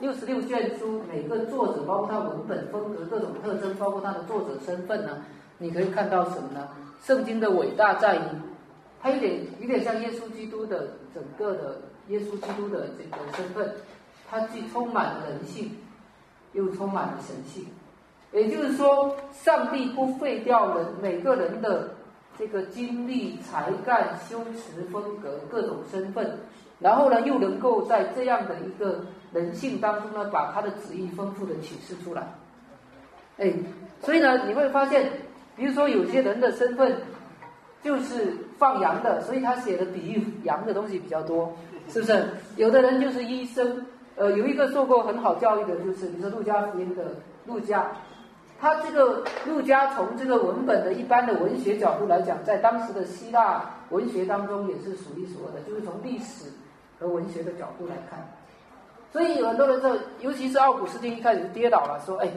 [0.00, 5.22] 六十六卷书，每个作者，包括他文本风格各种特征，包括他的作者身份呢，
[5.58, 6.68] 你可以看到什么呢？
[7.04, 8.20] 圣经的伟大在于，
[9.00, 13.72] 它有点有点像耶稣基督的整个的耶稣基督的这个身份，
[14.28, 15.70] 它既充满了人性，
[16.52, 17.64] 又充满了神性。
[18.32, 21.90] 也就是说，上帝不废掉人每个人的
[22.36, 26.38] 这个经历、才干、修辞、风格各种身份，
[26.82, 29.04] 然后呢，又能够在这样的一个。
[29.32, 32.22] 人性当中呢，把他的旨意丰富的启示出来，
[33.38, 33.50] 哎，
[34.02, 35.10] 所以呢，你会发现，
[35.56, 36.94] 比如说有些人的身份
[37.82, 41.50] 就是放羊的，所以他写的比喻羊的东西比较多，
[41.88, 42.28] 是不是？
[42.56, 47.14] 有的人就是医生，呃，有一个受过很好教育的，就是比如说《路加福音》的
[47.46, 47.90] 路加，
[48.60, 56.50] 他这个路加从这个文本的一般的文学角度来讲，在当时的希腊文学当中也是数一数二的，就是从历史
[57.02, 58.18] 和文学的角度来看。
[59.12, 62.28] 所以有很多人说，尤其是奥古斯丁一开始就跌倒了，说：“哎，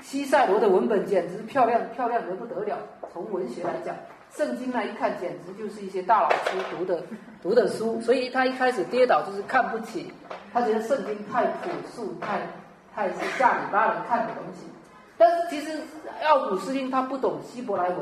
[0.00, 2.76] 西塞罗的文本简直漂亮，漂亮得不得了。
[3.12, 3.96] 从文学来讲，
[4.32, 6.36] 圣经呢一看，简直就是一些大老师
[6.70, 7.02] 读的
[7.42, 8.00] 读的书。
[8.00, 10.12] 所以他一开始跌倒就是看不起，
[10.52, 12.40] 他觉得圣经太朴素，太
[12.94, 14.66] 太是下里巴人看的东西。
[15.18, 15.76] 但是其实
[16.28, 17.98] 奥古斯丁他不懂希伯来文，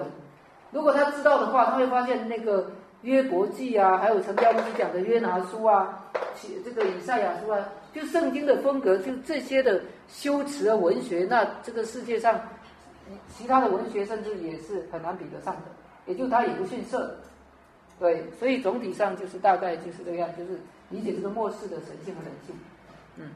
[0.72, 2.70] 如果他知道的话，他会发现那个。”
[3.02, 12.40] 约伯记啊，还有陈标牧师讲的约拿书啊，其这个以赛亚书啊，就圣经的风格，就这些的修辞和文学，那这个世界上
[13.28, 15.62] 其他的文学甚至也是很难比得上的，
[16.06, 17.16] 也就它也不逊色。
[18.00, 20.58] 对，所以总体上就是大概就是这样，就是
[20.90, 22.56] 理解这个末世的神性和人性。
[23.16, 23.30] 嗯。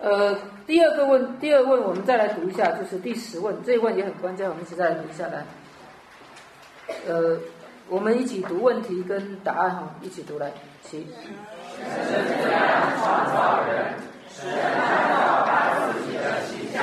[0.00, 0.36] 呃，
[0.66, 5.44] 第二个问，第二问我们再来读一下，就是第十问，这一问也很关键，我们一起再来读一下来。
[7.06, 7.38] 呃。
[7.90, 11.06] 我们一起读问题跟答案哈，一起读来，起。
[11.78, 11.86] 神
[13.00, 13.94] 创造人，
[14.28, 16.82] 神按照他自己的形象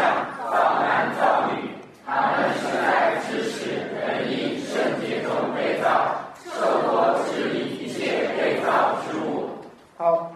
[0.50, 1.70] 造男造女，
[2.08, 9.50] 他们是在知识、仁义、圣洁中被造，受过治理一切被造之物。
[9.98, 10.34] 好，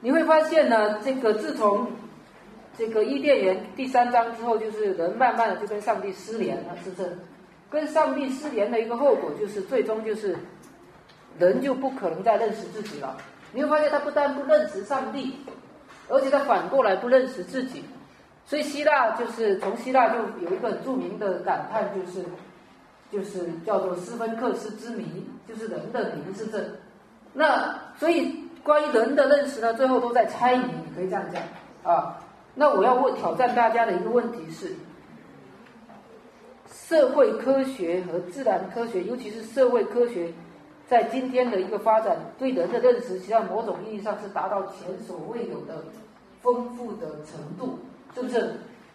[0.00, 1.88] 你会发现呢，这个自从
[2.78, 7.18] 这个伊甸园第三章之后，就是人慢慢的就跟上帝失联了，是不是？
[7.68, 10.36] 跟上帝失联的一个后果，就是最终就是
[11.38, 13.16] 人就不可能再认识自己了。
[13.52, 15.36] 你会发现，他不但不认识上帝，
[16.08, 17.84] 而且他反过来不认识自己。
[18.44, 22.24] 所以希腊就是从希腊就有一个著名的感叹，就是
[23.10, 26.64] 就是叫做斯芬克斯之谜，就是人的谜是这。
[27.32, 31.42] 那所以关于人的认识呢，最后都在猜谜，你可以这样讲
[31.92, 32.16] 啊。
[32.54, 34.72] 那我要问挑战大家的一个问题是。
[36.88, 40.32] 社会科学和自然科学，尤其是社会科学，
[40.86, 45.82] 在今天的一个发展，对人的认识，实际上某种意义上是达到前所未有的
[46.42, 47.76] 丰富的程度，
[48.14, 48.52] 是不是？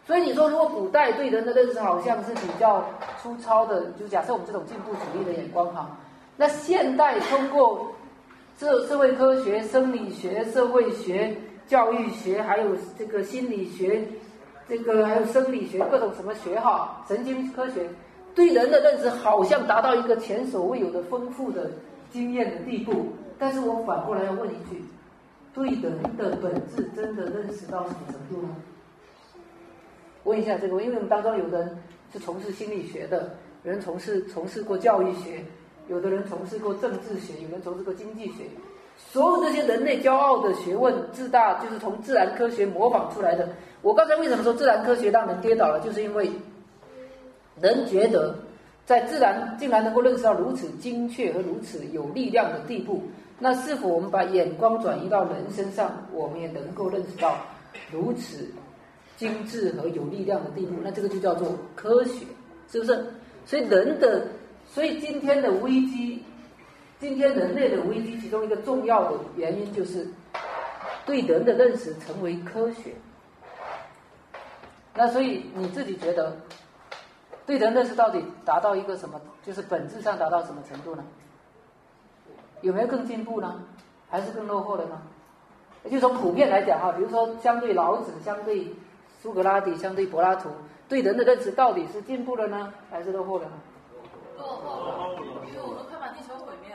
[0.07, 2.83] 所以你说，如果古代对人的认识好像是比较
[3.21, 5.97] 粗糙的，就假设我们这种进步主义的眼光哈，
[6.37, 7.93] 那现代通过
[8.57, 11.35] 这社会科学、生理学、社会学、
[11.67, 14.01] 教育学，还有这个心理学。
[14.71, 17.89] 这个还有生理学各种什么学哈，神经科学
[18.33, 21.69] 对人的认识好像达到一个前所未有的丰富的
[22.09, 23.07] 经验的地步。
[23.37, 24.81] 但是我反过来要问一句：
[25.53, 28.55] 对人的本质真的认识到什么程度呢？
[30.23, 31.77] 问一下这个，因为我们当中有的人
[32.13, 35.43] 是从事心理学的，有人从事从事过教育学，
[35.89, 38.45] 有的人从事过政治学，有人从事过经济学。
[39.09, 43.47] 所有这些人类骄傲的学问，自大就是从自然科学模仿出来的。
[43.81, 45.79] 我刚才为什么说自然科学让人跌倒了？
[45.83, 46.29] 就是因为
[47.59, 48.35] 人觉得
[48.85, 53.01] 在自然竟然能够认识到如此精确和如此有力量的地步。
[53.37, 57.35] 那是否我们把眼光转移到人身上，我们也能够认识到
[57.91, 58.47] 如此
[59.17, 60.75] 精致和有力量的地步？
[60.83, 62.23] 那这个就叫做科学，
[62.71, 63.03] 是不是？
[63.45, 64.27] 所以人的，
[64.71, 66.23] 所以今天的危机，
[67.01, 70.07] 今天人类的危机，其中一个重要的原因就是
[71.03, 72.93] 对人的认识成为科学。
[74.93, 76.37] 那所以你自己觉得，
[77.43, 81.03] 对人认识到底达到一个什么，就是本质上达到什么程度呢？
[82.61, 83.59] 有没有更进步呢？
[84.07, 85.01] 还是更落后的呢？
[85.89, 88.71] 就从普遍来讲哈，比如说相对老子、相对
[89.19, 90.51] 苏格拉底、相对柏拉图，
[90.87, 93.53] 对人的认识到底是进步了呢，还是落后了呢？
[94.37, 95.15] 落后了，
[95.49, 96.70] 因为我们快把地球毁灭。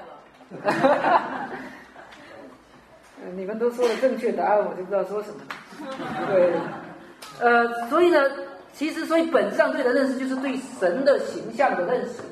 [3.34, 5.36] 你们都说了正确答案，我就不知道说什么。
[6.32, 6.52] 对。
[7.40, 8.18] 呃，所以呢，
[8.72, 12.22] 其实所以本质上对的认识就是对神的形象的认识。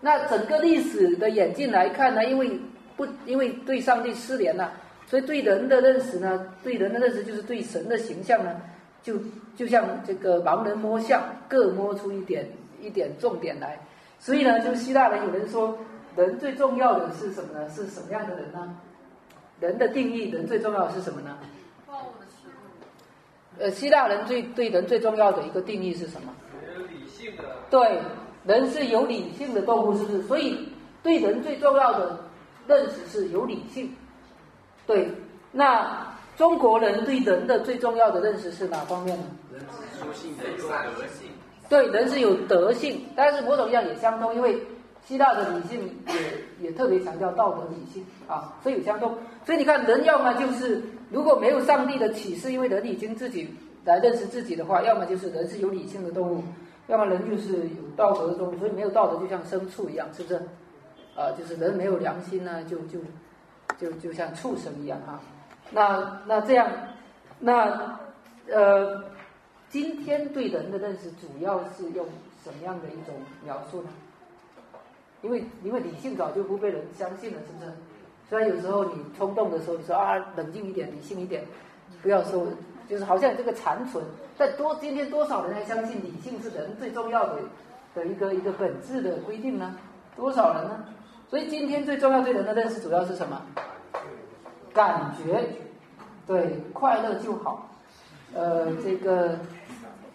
[0.00, 2.58] 那整个历史的演进来看呢，因为
[2.96, 4.72] 不 因为对上帝失联了，
[5.06, 8.60] 所以对人的认识呢，对人的认识就是对神的形象呢，
[9.02, 9.14] 就
[9.56, 12.48] 就像这个盲人摸象，各摸出一点
[12.82, 13.78] 一点重点来。
[14.18, 15.78] 所以呢，就希腊人有人说，
[16.16, 17.68] 人最重要的是什么呢？
[17.68, 18.76] 是什么样的人呢？
[19.60, 21.38] 人的定义，人最重要的是什么呢？
[23.58, 26.32] 呃，希腊人最对人最重要的一个定义是什么？
[26.78, 27.42] 有理性的。
[27.68, 28.00] 对，
[28.44, 30.22] 人是有理性的动物，是不是？
[30.22, 30.66] 所以
[31.02, 32.18] 对人最重要的
[32.66, 33.94] 认识是有理性。
[34.86, 35.10] 对，
[35.52, 39.24] 那中国人对人的最重要的认识是哪方面呢？
[39.52, 41.28] 人是有性的德性。
[41.68, 44.58] 对，人是有德性，但是某种意义上也相通，因为
[45.10, 49.18] 希腊的理性也也特别强调道德理性啊，所以有相通。
[49.44, 50.80] 所以你看，人要么就是。
[51.10, 53.52] 如果没有上帝的启示，因为人已经自己
[53.84, 56.44] 来认识自己的话，要么就是人是有理性的动物，
[56.86, 58.56] 要么人就是有道德的动物。
[58.60, 60.36] 所以没有道德就像牲畜一样，是不是？
[61.16, 63.00] 啊，就是人没有良心呢，就就
[63.76, 65.18] 就就像畜生一样哈。
[65.72, 66.70] 那那这样，
[67.40, 67.98] 那
[68.48, 69.02] 呃，
[69.68, 72.06] 今天对人的认识主要是用
[72.44, 73.88] 什么样的一种描述呢？
[75.22, 77.72] 因为因为理性早就不被人相信了，是不是？
[78.28, 81.44] 虽然有时候你冲动的时候，你说啊，冷静一点，理性一点，
[82.02, 82.46] 不要说，
[82.88, 84.04] 就是好像这个残存。
[84.38, 87.38] 但多今天多少人还相信理性是人最重要的
[87.94, 89.76] 的一个一个本质的规定呢？
[90.16, 90.84] 多少人呢？
[91.28, 93.40] 所以今天最重要对人的认识主要是什么？
[94.72, 95.44] 感觉，
[96.26, 97.68] 对，快乐就好。
[98.32, 99.36] 呃，这个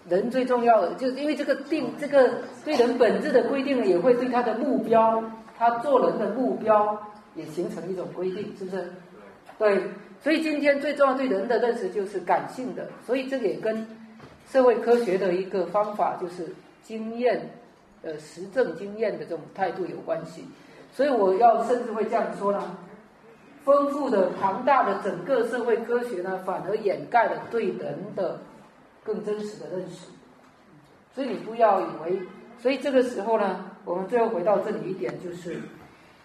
[0.09, 2.29] 人最重要的，就是因为这个定这个
[2.63, 5.23] 对人本质的规定呢，也会对他的目标，
[5.57, 6.97] 他做人的目标。
[7.35, 8.89] 也形成一种规定，是不是？
[9.59, 9.83] 对，
[10.23, 13.85] 所以今天最重要对人的认识就是感性的，所以这也跟
[14.49, 16.47] 社会科学的一个方法就是
[16.81, 17.49] 经验，
[18.03, 20.45] 呃，实证经验的这种态度有关系。
[20.93, 22.77] 所以我要甚至会这样说呢：
[23.65, 28.39] 丰富的、庞大的整个社会科学呢，反而掩盖了对人的
[29.05, 30.07] 更真实的认识。
[31.13, 32.19] 所以你不要以为，
[32.59, 35.61] 所以这个时候呢，我们最后回到这里一点，就是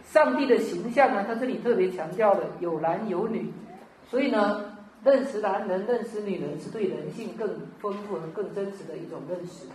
[0.05, 3.53] 上帝的形象呢，他这里特别强调了有男有女，
[4.09, 4.65] 所以呢，
[5.05, 9.67] 认识男人、认识女人是对人性更丰富、更真实的一种认识。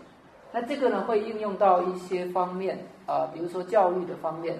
[0.51, 4.57] 那这个呢，会应用到一些方面啊，比如说教育的方面。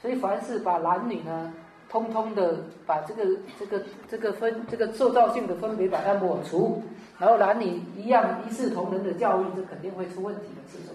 [0.00, 1.52] 所以凡是把男女呢，
[1.90, 3.24] 通通的把这个
[3.58, 6.80] 这个这个分这个受造性的分别把它抹除，
[7.18, 10.90] 然后男女一样一视同仁的教育，这肯定会出问题的，是不是？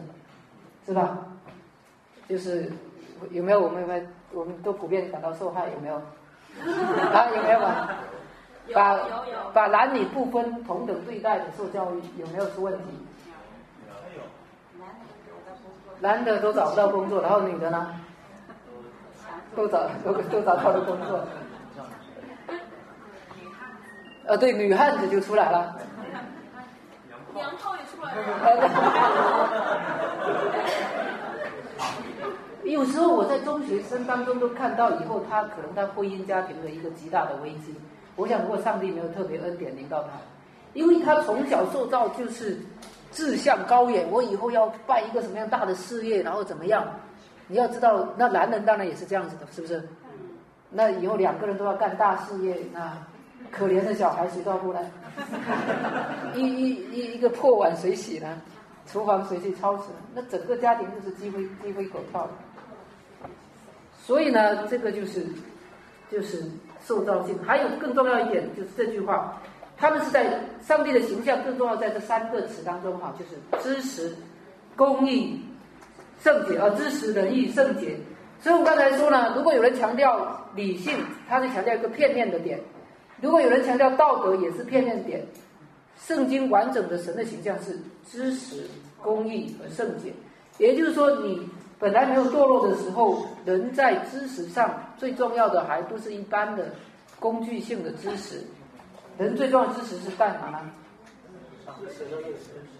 [0.85, 1.19] 是吧？
[2.29, 2.71] 就是
[3.31, 5.65] 有没有我们有没有我们都普遍感到受害？
[5.69, 5.95] 有没有？
[5.95, 7.99] 啊，有没有把
[8.73, 8.99] 把
[9.53, 12.83] 把男女不分同等对待的受教育，有没有出问题？
[15.99, 18.01] 男的都找不到工作，然后女的呢？
[19.56, 21.26] 都找都都找到了工作，
[24.26, 25.76] 呃，对，女汉子就出来了，
[27.34, 28.22] 娘炮也出来了。
[32.64, 37.74] 有时候我在中学生当中都看到，以后他可能他婚姻家庭的一个极大的危机。
[38.16, 40.10] 我想，如果上帝没有特别恩典临到他，
[40.74, 42.58] 因为他从小受到就是
[43.12, 46.84] 志向高远，我以后要办一个什么样大的事业，然后怎么样。
[47.47, 49.87] 你要知道，那男人当然也是这样子的，是不是？
[50.71, 52.97] 那以后两个人都要干大事业，那
[53.51, 54.79] 可怜的小孩谁照顾呢？
[56.35, 58.41] 一一一一个破碗谁洗呢？
[58.87, 59.83] 厨房谁去操持？
[60.13, 62.31] 那整个家庭就是鸡飞鸡飞狗跳的。
[63.97, 65.25] 所以呢，这个就是
[66.11, 66.43] 就是
[66.83, 67.37] 受造性。
[67.45, 69.39] 还有更重要一点，就是这句话，
[69.77, 74.15] 他们是在上帝的形象更重要，在这三个词当中哈，就是知识、
[74.75, 75.39] 公义。
[76.26, 77.95] 圣洁啊，知识仁义圣洁。
[78.41, 80.91] 所以我刚才说呢，如果有人强调理性，
[81.30, 82.57] 他是强调一个片面的点；
[83.21, 85.23] 如果有人强调道德，也是片面点。
[86.01, 88.63] 圣经完整的神的形象是知识、
[89.03, 90.11] 公义和圣洁。
[90.57, 91.47] 也就是说，你
[91.78, 96.65] 本来没有堕落的时候，人在知识上最重要的还不是一般的
[97.19, 98.41] 工具性的知识，
[99.19, 100.71] 人最重要的知识是干嘛呢？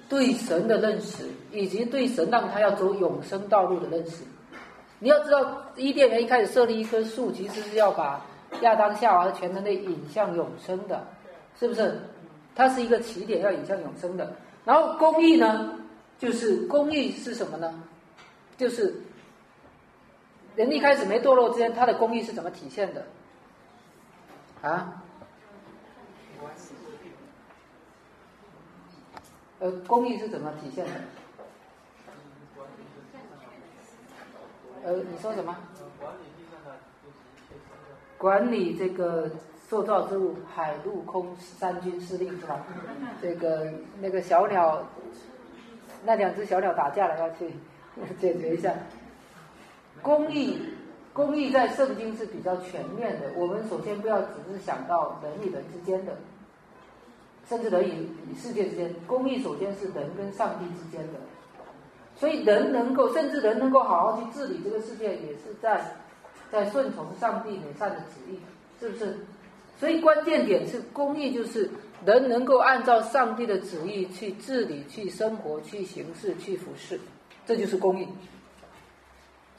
[0.08, 4.24] 对神的认识，以及对神让他要走永生道路的认识。
[5.00, 8.26] 你要知道，伊甸园一开始设立一棵树，其实是要把
[8.62, 11.06] 亚当夏娃的全人类引向永生的，
[11.60, 12.00] 是不是？
[12.56, 14.34] 它是一个起点，要引向永生的。
[14.64, 15.74] 然后公义呢，
[16.18, 17.74] 就是公义是什么呢？
[18.58, 18.96] 就是
[20.56, 23.06] 人一开始没堕落之前，他的公义是怎么体现的？
[24.62, 25.04] 啊？
[29.66, 30.92] 呃，公益是怎么体现的？
[34.84, 35.58] 呃，你说什么？
[38.16, 39.28] 管理这个
[39.68, 42.64] 塑造之物，海陆空三军司令是吧？
[43.20, 44.84] 这个那个小鸟，
[46.06, 47.52] 那两只小鸟打架了，要去
[48.22, 48.72] 解决一下。
[50.04, 50.62] 公益，
[51.12, 53.32] 公益在圣经是比较全面的。
[53.36, 56.16] 我们首先不要只是想到人与人之间的。
[57.48, 61.20] 甚至人与与世界之间，公益首先是人跟上帝之间的，
[62.16, 65.80] 所以人能够，甚至人能够好好去治理这个世界，也是在
[66.52, 68.40] 在顺从上帝美善的旨意，
[68.80, 69.16] 是不是？
[69.80, 71.70] 所以关键点是公益，就是
[72.04, 77.00] 人能够按照上帝的旨意去治理、去生活、去行事、去服侍，
[77.46, 78.08] 这就是公益，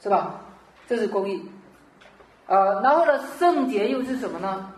[0.03, 0.41] 是吧？
[0.87, 1.41] 这是公益。
[2.47, 4.73] 呃，然后呢，圣洁又是什么呢？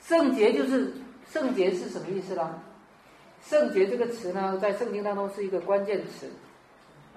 [0.00, 0.92] 圣洁就是。
[1.32, 2.60] 圣洁是什么意思呢？
[3.42, 6.28] 圣洁这个词呢，在圣经当中是一个关键词。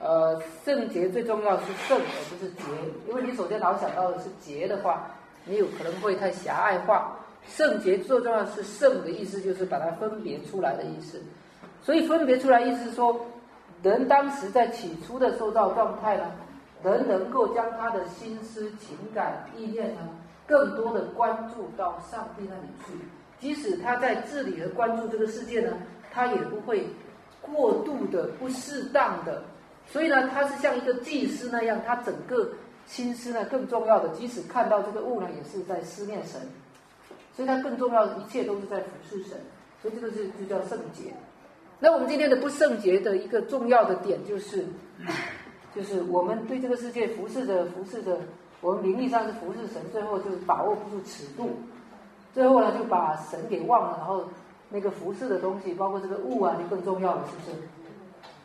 [0.01, 2.63] 呃，圣洁最重要是圣，而不是洁。
[3.07, 5.11] 因为你首先老想到的是洁的话，
[5.45, 7.17] 你有可能会太狭隘化。
[7.47, 11.21] 圣洁最重要是圣的意思，就是把它分别出来的意思。
[11.81, 13.19] 所以分别出来意思说，
[13.83, 16.31] 人当时在起初的受造状态呢，
[16.83, 20.01] 人能够将他的心思、情感、意念呢，
[20.47, 22.93] 更多的关注到上帝那里去。
[23.39, 25.77] 即使他在治理和关注这个世界呢，
[26.11, 26.87] 他也不会
[27.41, 29.43] 过度的、不适当的。
[29.87, 32.49] 所以呢，他是像一个祭司那样，他整个
[32.87, 34.09] 心思呢更重要的。
[34.09, 36.41] 即使看到这个物呢，也是在思念神。
[37.35, 39.37] 所以他更重要的一切都是在俯视神。
[39.81, 41.13] 所以这个是就叫圣洁。
[41.79, 44.65] 那我们今天的不圣洁的一个重要的点就是，
[45.75, 48.17] 就是我们对这个世界服侍着、服侍着，
[48.61, 51.51] 我们名义上是服侍神，最后就把握不住尺度。
[52.35, 54.25] 最后呢，就把神给忘了，然后
[54.67, 57.63] 那个服饰的东西，包括这个物啊，就更重要了，是不是？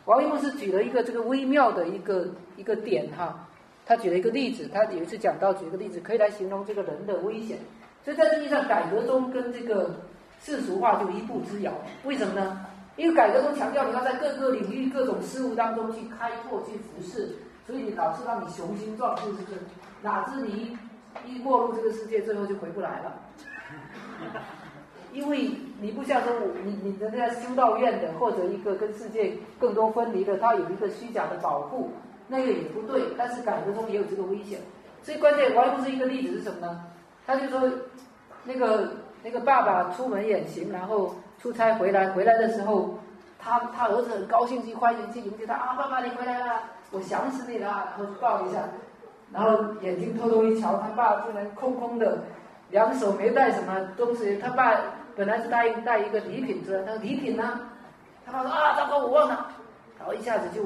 [0.05, 2.25] 王一牧师举了一个这个微妙的一个
[2.55, 3.47] 一个点哈，
[3.85, 7.57] 他举了一个例子，他有一次讲到举一个例子，可以来形容这个人的危险。
[8.05, 9.93] 所以在这意义上，改革中跟这个
[10.39, 11.73] 世俗化就一步之遥。
[12.05, 12.65] 为什么呢？
[12.95, 17.35] 因为改革中强调你要在各个领域、各种事物当中去开拓、去服侍，
[17.67, 19.57] 所以你老是让你雄心壮志，是不是？
[20.01, 20.77] 哪知你
[21.25, 23.13] 一没入这个世界，最后就回不来了。
[25.13, 25.51] 因为
[25.81, 26.31] 你不像说，
[26.63, 31.91] 你你人家修道院的，或者一个跟世界更多分离的，他有一个虚假的保护，
[32.27, 33.01] 那个也不对。
[33.17, 34.59] 但是改革中也有这个危险，
[35.03, 36.85] 所以关键王一是一个例子是什么呢？
[37.27, 37.69] 他就说，
[38.45, 38.93] 那个
[39.23, 42.97] 那个爸爸出门远行，然后出差回来，回来的时候，
[43.37, 46.61] 他他儿子很高兴去欢迎去迎接他啊，爸爸你回来了，
[46.91, 48.63] 我想死你了，然后抱一下，
[49.33, 52.19] 然后眼睛偷偷一瞧，他爸竟然空空的，
[52.71, 54.79] 两手没带什么东西，他爸。
[55.13, 57.59] 本来是带带一个礼品出来，他说礼品呢？
[58.25, 59.45] 他爸说啊，糟糕，我忘了。
[59.99, 60.63] 然后一下子就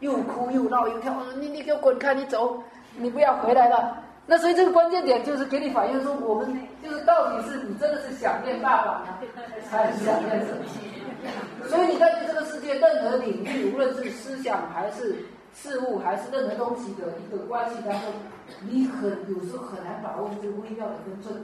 [0.00, 2.62] 又哭又闹又跳，你你给我滚开，你走，
[2.98, 3.96] 你不要回来了。
[4.26, 9.06] 那所以这个关键点就是给你反映说，我们就是到底是你真的是想念爸爸呢，
[9.70, 11.66] 还是想念什么？
[11.66, 15.16] 所以你在这个世界任何领域，无论是思想还是
[15.56, 18.12] 事物还是任何东西的一个关系当中，
[18.60, 21.42] 你很有时候很难把握这个微妙的分寸，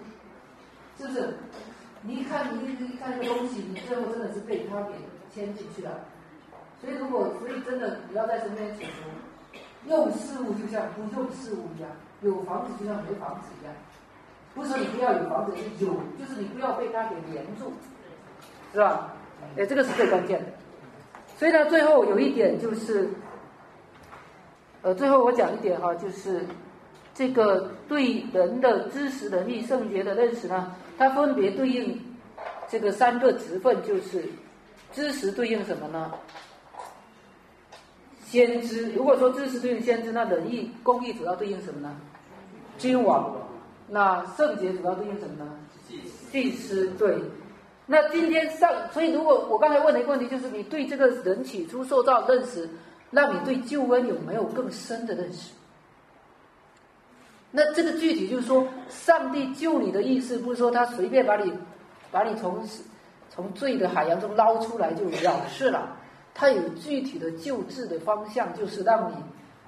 [0.98, 1.34] 是不是？
[2.02, 4.94] 你一看，你一看这个东西，你最后真的是被他给
[5.34, 6.00] 牵进去了。
[6.80, 9.58] 所以，如果所以真的你要在身边解读，
[9.88, 11.90] 用事物就像不用事物一样，
[12.20, 13.72] 有房子就像没房子一样。
[14.54, 17.72] 不是你不要有房子，是有就是你不要被他给连住，
[18.72, 19.14] 是吧？
[19.56, 20.46] 哎，这个是最关键的。
[21.38, 23.08] 所以呢，最后有一点就是，
[24.82, 26.44] 呃，最后我讲一点哈，就是
[27.14, 30.74] 这个对人的知识能力、圣洁的认识呢。
[30.98, 31.98] 它分别对应
[32.68, 34.24] 这个三个职分，就是
[34.92, 36.12] 知识对应什么呢？
[38.24, 38.90] 先知。
[38.92, 41.96] 如果说知识对应先知，那仁义、公义主要对应什么呢？
[42.78, 43.36] 君王。
[43.88, 45.50] 那圣洁主要对应什么呢？
[46.30, 46.88] 祭司。
[46.98, 47.16] 对。
[47.86, 52.68] 那今天上，所以如果我刚才问的一个问题，就是你对这个人起初受到认识，
[53.14, 55.52] 那你对救恩有没有更深的认识？
[57.50, 61.52] 那这个具体就是说，上帝救你的意思，不是说他随便把你，
[62.10, 62.66] 把你从
[63.28, 65.94] 从罪的海洋中捞出来就了事了。
[66.32, 69.16] 他有具体的救治的方向，就是让你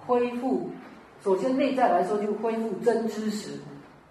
[0.06, 0.70] 恢复。
[1.22, 3.50] 首先内在来说，就恢复真知识，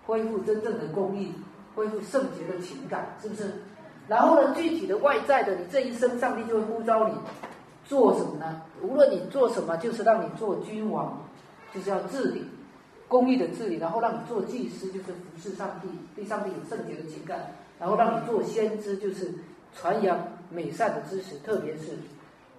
[0.05, 1.33] 恢复真正的公义，
[1.73, 3.51] 恢复圣洁的情感，是不是？
[4.07, 7.15] 然后呢，具体的外在的，你这一生，上帝就会呼召你
[7.85, 8.61] 做什么呢？
[8.81, 11.21] 无论你做什么，就是让你做君王，
[11.73, 12.45] 就是要治理。
[13.09, 17.37] 公益的治理，然后让你做祭司，就是服侍上帝，对上帝有圣洁的情感；
[17.79, 19.31] 然后让你做先知，就是
[19.75, 20.17] 传扬
[20.49, 21.91] 美善的知识，特别是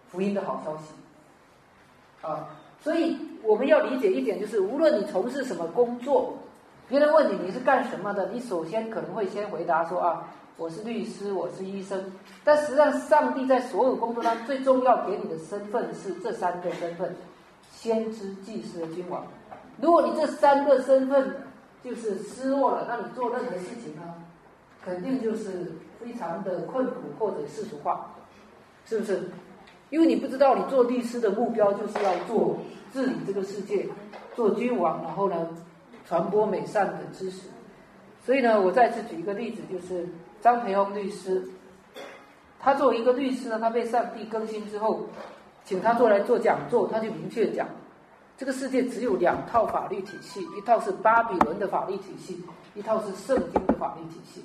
[0.08, 0.92] 福音的好消息。
[2.24, 2.50] 啊，
[2.80, 6.34] 所以我们要理解一点，就是无论你从事什么工作，
[6.88, 12.00] 别人问你你是干什么的，你首先可能会先回答说啊，我是律师，我是医生。
[12.44, 17.12] 但实际上，上帝在所有工作当中最重要给你的身份是这三个身份：
[17.72, 19.26] 先知、祭司君王。
[19.80, 21.34] 如果你这三个身份
[21.82, 24.02] 就是失落了，那你做任何事情呢，
[24.84, 28.14] 肯定就是非常的困苦或者世俗化，
[28.86, 29.28] 是不是？
[29.90, 32.56] 因为你不知道你做律师的目标就是要做
[32.92, 33.88] 治理这个世界，
[34.36, 35.48] 做君王，然后呢
[36.06, 37.48] 传播美善的知识。
[38.24, 40.08] 所以呢，我再次举一个例子，就是
[40.44, 41.42] 张培峰律师，
[42.60, 45.00] 他作为一个律师呢，他被上帝更新之后，
[45.64, 47.66] 请他做来做讲座，他就明确讲。
[48.36, 54.44] 这个世界只有两套法律体系，一套是巴比伦的法律体系，一套是圣经的法律体系。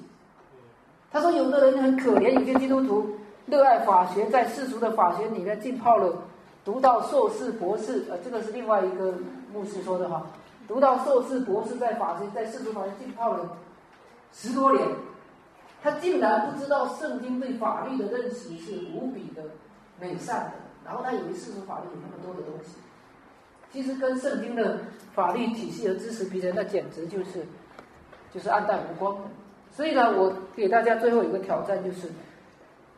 [1.12, 3.06] 他说，有的人很可怜，有些基督徒
[3.48, 6.16] 热爱法学，在世俗的法学里面浸泡了，
[6.64, 9.16] 读到硕士、博士，呃，这个是另外一个
[9.54, 10.26] 牧师说的哈，
[10.66, 13.58] 读到硕士、博士，在法学，在世俗法学浸泡了
[14.32, 14.88] 十多年，
[15.82, 19.44] 他竟然不知道圣经对法律的认识是无比的
[20.00, 20.52] 美善的，
[20.86, 22.76] 然后他以为世俗法律有那么多的东西。
[23.72, 24.80] 其实跟圣经的
[25.14, 27.46] 法律体系和知识比起来，那简直就是
[28.34, 29.22] 就是暗淡无光的。
[29.72, 32.10] 所以呢，我给大家最后一个挑战，就是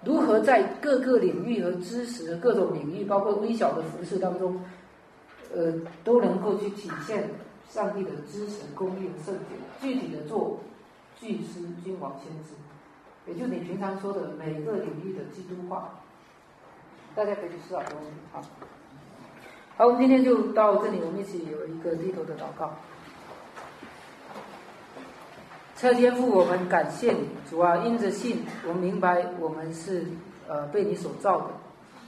[0.05, 4.59] 如何在各个领域和知识各种领域，包括微小的服饰当中，
[5.53, 5.73] 呃，
[6.03, 7.29] 都能够去体现
[7.67, 10.57] 上帝的知识、公义和圣洁，具体的做
[11.19, 12.51] 巨师、君王、先知，
[13.31, 15.89] 也就你平常说的每个领域的基督化。
[17.15, 18.41] 大家可以去思考这个问题，好。
[19.77, 22.73] 好，我们今天就到这里，我们一起有一个低头的祷告。
[25.77, 30.05] 车天父，我们感谢你，主啊，因着信，我们明白我们是
[30.47, 31.47] 呃被你所造的，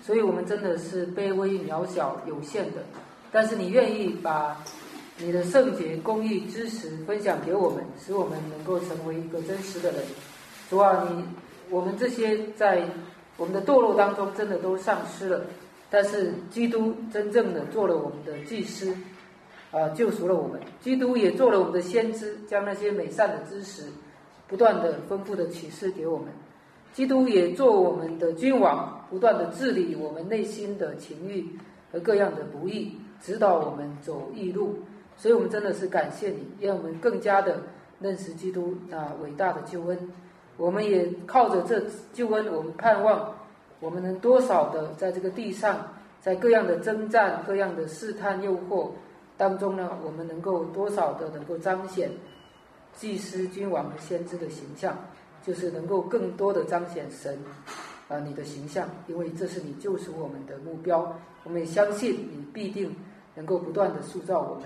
[0.01, 2.83] 所以我们真的是卑微、渺小、有限的。
[3.31, 4.55] 但是你愿意把
[5.17, 10.01] 你的圣洁、公义、知识分享给我们，使我们能够成为一个真实的人。
[10.73, 11.23] 主啊，你
[11.69, 12.83] 我们这些在
[13.37, 15.45] 我们的堕落当中，真的都丧失了。
[15.87, 18.91] 但是基督真正的做了我们的祭司，
[19.69, 20.59] 啊，救赎了我们。
[20.81, 23.83] 基督也做了我们的先知，将那些美善的知识
[24.47, 26.29] 不断的丰富的启示给我们。
[26.91, 31.47] 基督也做我们的君王，不断的治理我们内心的情欲
[31.91, 34.79] 和各样的不义，指导我们走义路。
[35.17, 37.61] 所以我们真的是感谢你，让我们更加的
[37.99, 40.09] 认识基督那伟大的救恩。
[40.57, 41.83] 我们也靠着这
[42.13, 43.33] 救恩，我们盼望
[43.79, 45.87] 我们能多少的在这个地上，
[46.21, 48.89] 在各样的征战、各样的试探、诱惑
[49.37, 52.09] 当中呢，我们能够多少的能够彰显
[52.93, 54.97] 祭司、君王和先知的形象。
[55.45, 57.37] 就是能够更多的彰显神
[58.07, 61.13] 啊你的形象，因为这是你救赎我们的目标。
[61.43, 62.95] 我们也相信你必定
[63.35, 64.63] 能够不断的塑造我们。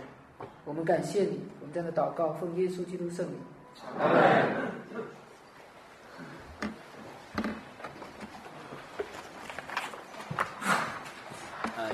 [0.65, 3.39] 我们感谢你，我们这样的祷告奉耶稣基督圣名。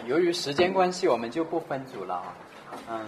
[0.08, 2.36] 由于时间关系，我们就不分组了啊。
[2.90, 3.06] 嗯。